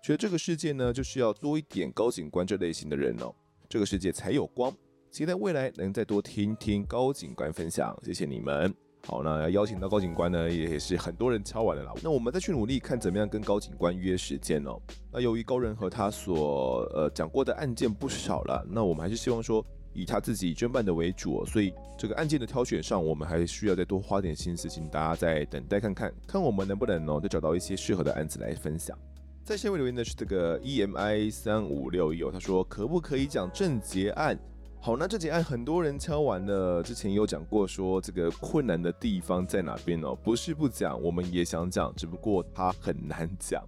[0.04, 3.34] 觉得这个世界呢，就是要多一点高警官这类型的人哦，
[3.70, 4.70] 这个世界才有光。
[5.10, 8.76] 期待未来能再多听听高警官分享，谢谢你们。
[9.08, 11.94] 好，那要邀请到高警官呢，也是很多人敲完了啦。
[12.04, 14.78] 那我们再去努力看怎么样跟高警官约时间哦。
[15.10, 28.98] 那由于高人和他所呃讲过的案件不少了，那我们还是希望说以他自己侦办的为主，所以这个案件的挑选上，我们还需要再多花点心思，请大家再等待看看，看我们能不能哦，再找到一些适合的案子来分享。
[29.44, 34.40] 在下位留言的是这个 EMI 三五六一哦，他说可不可以讲郑捷案？
[34.80, 40.16] 好，那郑捷案很多人敲完了，之前有讲过，说这个困难的地方在哪边哦？
[40.16, 43.62] 不是不讲，我们也想讲，只不过它很难讲。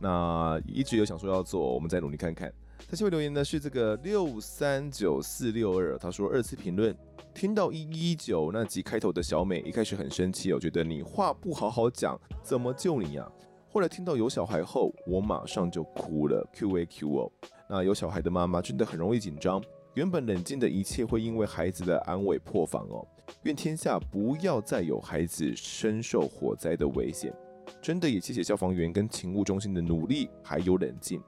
[0.00, 2.52] 那一直有想说要做，我们再努力看看。
[2.88, 6.92] 在下位留言的是这个六三九四六二，他说二次评论，
[7.32, 13.43] 听到一一九那集开头的小美，一开始很生气，我觉得你话不好好讲，怎么救你呀、啊？
[13.74, 16.48] 后来听到有小孩后，我马上就哭了。
[16.52, 17.32] Q A Q O，
[17.68, 19.60] 那有小孩的妈妈真的很容易紧张，
[19.94, 23.04] 原本冷静的一切会因为孩子的安危破防哦。
[23.42, 27.34] 愿天下不要再有孩子深受火灾的危险。
[27.82, 31.20] 真的也谢谢消防员跟勤务中心的努力还有冷静。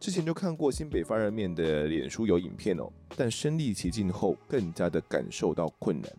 [0.00, 6.10] 之前就看过新北发热面的脸书有影片哦，但身历其境后更加的感受到困难。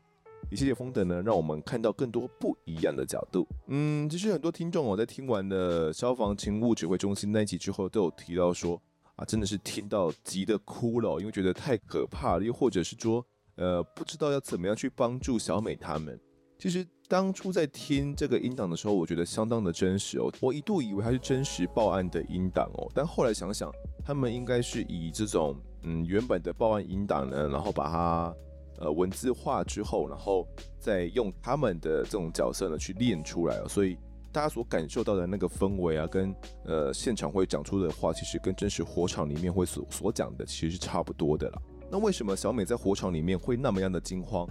[0.50, 3.46] 也谢谢丰德呢，让我们看到更多不一样的角度。
[3.68, 8.82] 嗯，其实很多听众哦，在听完了消防勤务指挥中心那一集之后，都有提到说
[9.18, 13.26] 啊，真的是听到急得哭了，因为觉得太可怕了，又或者是说，
[13.56, 16.18] 呃，不知道要怎么样去帮助小美他们。
[16.58, 23.70] 其实当初在听这个音档的时候，我觉得相当的真实哦，我一度以为它是真实报案的音档哦，但后来想想，
[24.06, 28.34] 他们应该是以这种嗯原本的报案音档呢，然后把它。
[28.80, 30.48] 呃，文字化之后，然后
[30.80, 33.98] 再用他们的这种角色呢去练出来，所以
[34.32, 41.62] 大家所感受到的那个氛围啊，跟呃现场会讲出的话，其实跟真实火场里面会所所讲的其实是差不多的啦。
[41.90, 44.48] 那为什么小美在火场里面会那么样的惊慌？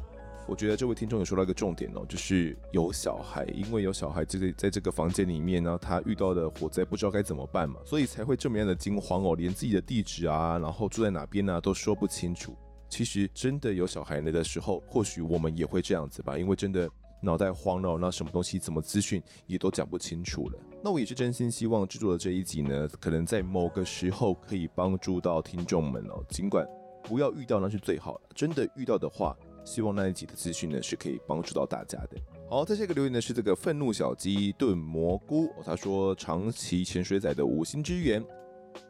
[0.48, 12.54] 我觉得这位听众有说到一个重点哦，就是有小孩，因为有小孩这在这个房间里面呢，他遇到的火灾不知道该怎么办嘛，所以才会这么样的惊慌哦，连自己的地址啊，然后住在哪边呢，都说不清楚。
[12.88, 16.88] 其实真的有小孩了的时候，或许我们也会这样子吧，因为真的
[17.20, 20.58] 脑袋慌了，那什么东西、怎么资讯也都讲不清楚了。
[20.84, 26.24] 那我也是真心希望制作的这一集呢，可能在某个时候可以帮助到听众们哦。
[26.28, 26.66] 尽管
[27.02, 32.16] 不要遇到那是最好的，真的遇到的话，希望那一集的资讯呢是可以帮助到大家的。
[32.48, 38.24] 好，在这个留言呢是这个愤怒小鸡炖蘑菇，他说长期潜水仔的五星支援。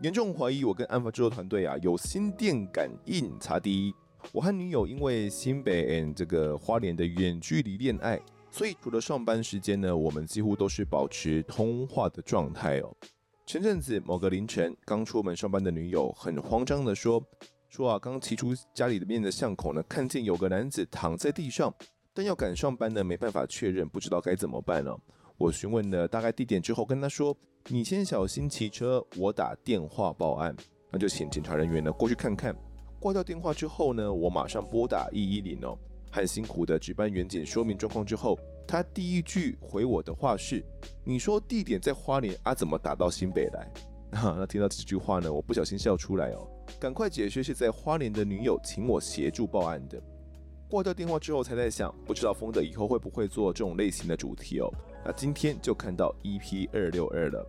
[0.03, 3.95] 严重怀疑我跟案发制作团队啊有心电感应，擦滴。
[4.33, 8.21] 我和女友因为新北 and 这个花莲的远距离恋爱，
[8.51, 12.95] 所以除了上班时间呢，我们几乎都是保持通话的状态哦。
[13.47, 17.23] 前阵子某个凌晨，刚出门上班的女友很慌张地说
[17.71, 21.73] ：“说啊，刚骑出家里面的巷口呢，看见有个男子躺在地上，
[22.13, 24.99] 但要赶上班呢，没办法确认，不知道该怎么办了。”
[25.39, 27.37] 我询问了大概地点之后，跟他说
[27.69, 30.57] ：“你先小心骑车，我打电话报案。”
[30.91, 32.57] 那就请警察人员呢过去看看。
[32.99, 35.79] 挂掉电话之后呢，我马上拨打一一零哦，
[36.11, 40.65] 很辛苦的值班员警说明状况之后，他第一句回我的话是
[41.05, 43.71] ：“你说地点在花莲啊，怎么打到新北来？”
[44.17, 46.49] 啊，那听到这句话呢，我不小心笑出来哦，
[46.81, 50.01] 赶快解释是在花莲的女友请我协助报案的。
[50.69, 54.69] 挂掉电话之后才在想，不知道丰德以后会不会做这种类型的主题哦。
[55.05, 57.47] 那今天就看到 EP 二六二了，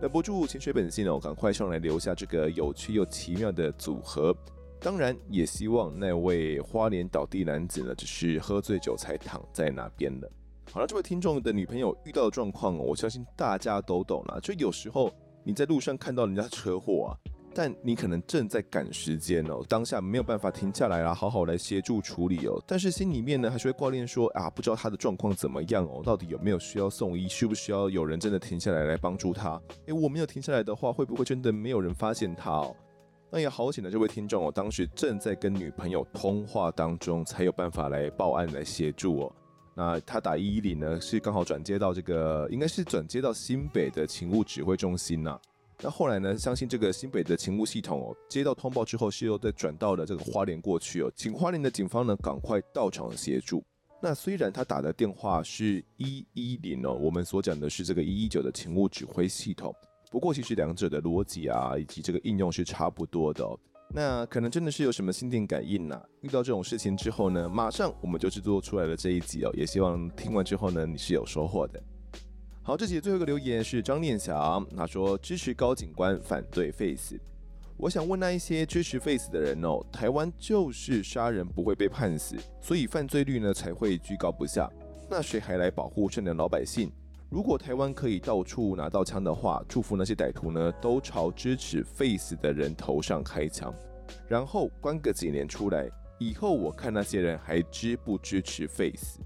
[0.00, 4.34] 忍不住情水本性哦，赶快上来留下这个有趣又奇妙的组合。
[4.80, 10.30] 当然，也希望那位花莲倒地男子呢，只是喝醉酒才躺在那边的。
[10.72, 14.40] 好了，这位听众的女朋友遇到的状况，我相信大家都懂了。
[14.40, 15.12] 就有时候
[15.42, 17.10] 你在路上看到人家车祸啊，
[17.52, 22.62] 但你可能正在赶时间哦，当下没有办法停下来啦，好好来协助处理哦。
[22.66, 29.60] 但是心里面呢，还是会挂念说啊，不知道他的状况怎么样哦，到底有没有需要送医，需不需要有人真的停下来来帮助他？
[29.86, 32.76] 诶，我没有停下来的话，会不会真的没有人发现他哦？
[33.30, 39.32] 那也好险的，这位听众哦，当时正在跟女朋友通话当中，才有办法来报案来协助哦。
[39.74, 45.38] 那他打一一零呢，是刚好转接到这个，应该是转接到新北的勤务指挥中心呐。
[45.82, 53.64] 那后来呢，相信这个新北的勤务系统哦，接到通报之后，是又再转到了这个花莲过去哦，请花莲的警方呢赶快到场协助。
[54.02, 59.74] 那虽然他打的电话是一一零哦，我们所讲的是这个一一九的勤务指挥系统。
[60.10, 63.58] 不过，其实两者的逻辑啊，以及这个应用是差不多的哦。
[63.92, 66.00] 那可能真的是有什么心电感应呐？
[66.20, 69.50] 遇到这种事情之后呢，马上我们就制作出来了这一集哦。
[69.54, 71.82] 也希望听完之后呢，你是有收获的。
[72.62, 77.18] 好，这集最后一个留言是张念祥，他说支持高警官，反对 Face。
[77.78, 84.70] 我想问那一些支持 Face 的人哦，台湾就是杀人不会被判死，所以犯罪率呢才会居高不下。
[85.08, 86.92] 那谁还来保护善良老百姓？
[87.30, 93.74] 如果台湾可以到处拿到枪的话，祝福那些歹徒呢都朝支持 Face 的人头上开枪，
[94.28, 99.18] 然后关个几年出来，以后我看那些人还支不支持 Face。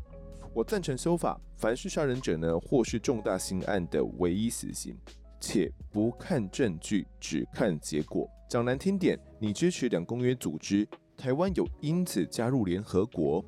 [0.54, 4.96] 我赞成修法，凡是杀人者呢或是重大刑案的唯一死刑，
[5.40, 8.30] 且不看证据，只看结果。
[8.48, 13.44] 讲难听点，你支持两公约组织，台湾有因此加入联合国。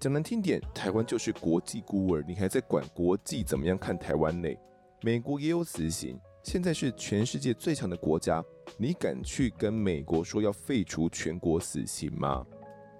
[0.00, 4.48] 讲难听点，台湾就是国际孤儿，你还在管国际怎么样看台湾呢？
[5.02, 8.44] 美国也有死刑，现在是全世界最强的国家，
[8.76, 12.44] 你敢去跟美国说要废除全国死刑吗？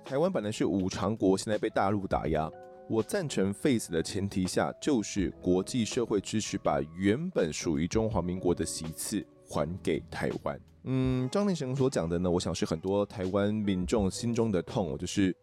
[0.05, 2.49] 台湾本来是五常国，现在被大陆打压。
[2.89, 10.61] 我赞成废死的前提下，就是国际社会支持把原本属于中华民国的席次还给台湾。
[10.85, 15.35] 嗯，张立成所讲的呢，我想是很多台湾民众心中的痛，就是。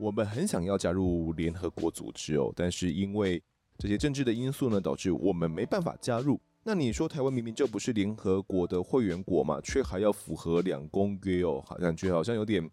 [0.00, 3.40] 我们很想要加入联合国组织哦，但是因为
[3.78, 6.36] 这些政治的因素呢，导致我们没办法加入。
[6.64, 12.68] 那你说台湾明明就不是联合国的会员国嘛，却还要符合两公约哦，好像觉好像有点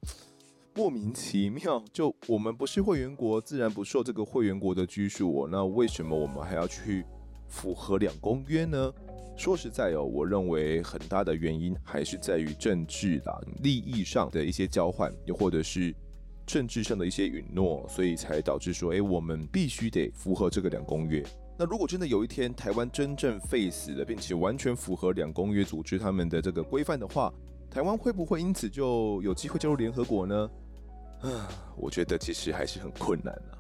[0.74, 1.84] 莫名其妙。
[1.92, 5.48] 就我们不是会员国，自然不受这个会员国的拘束。
[5.52, 7.06] 那为什么我们还要去
[7.48, 8.94] 符合两公约呢？
[9.38, 15.96] 说实在哦，我认为很大的原因还是在于政治啦，利益上的一些交换，又或者是。
[16.44, 21.24] 政治上的一些允诺，所以才导致说，哎，我们必须得符合这个两公约。
[21.58, 27.32] 那如果真的有一天台湾真正废死了，并且完全符合两公约组织他们的这个规范的话，
[27.72, 30.50] 台湾会不会因此就有机会加入联合国呢？
[31.22, 31.48] 啊，
[31.78, 33.58] 我觉得其实还是很困难啊。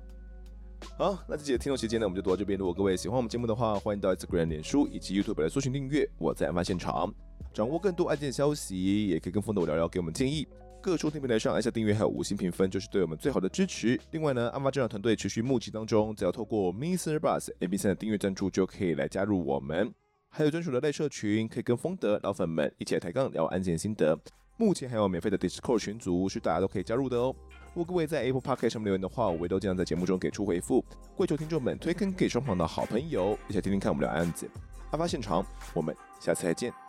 [0.98, 2.60] 好，那这集的听众时间呢，我们就读到这边。
[2.60, 6.06] 如果各位喜欢我们节目的话，欢迎到 Instagram、脸书以及 YouTube 来搜寻订阅。
[6.18, 7.14] 我在案发现场，
[7.54, 10.46] 掌握更多案件消息，也可以跟风的我聊聊，给我们建议。
[10.82, 13.98] 各收听平台上按下订阅，还有五星评分，就是对我们最好的支持。
[14.10, 17.18] 另外呢，案发侦查团队持续募集当中，只要透过 Mr.
[17.18, 19.94] Bus MP3 的订阅赞助，就可以来加入我们。
[20.34, 24.18] 还有专属的类社群，可以跟风德老粉们一起来抬杠聊案件心得。
[24.56, 27.36] 目前还有免费的 Discord 群组，是大家都可以加入的哦。
[27.74, 30.84] 如果各位在 Apple Park 上面留言的话，我也都尽量在节目中给出回复。
[31.18, 34.50] 跪求听众们推坑给双方的好朋友，一起听听看我们聊案子。
[34.92, 36.81] 案发现场，我们下次再见。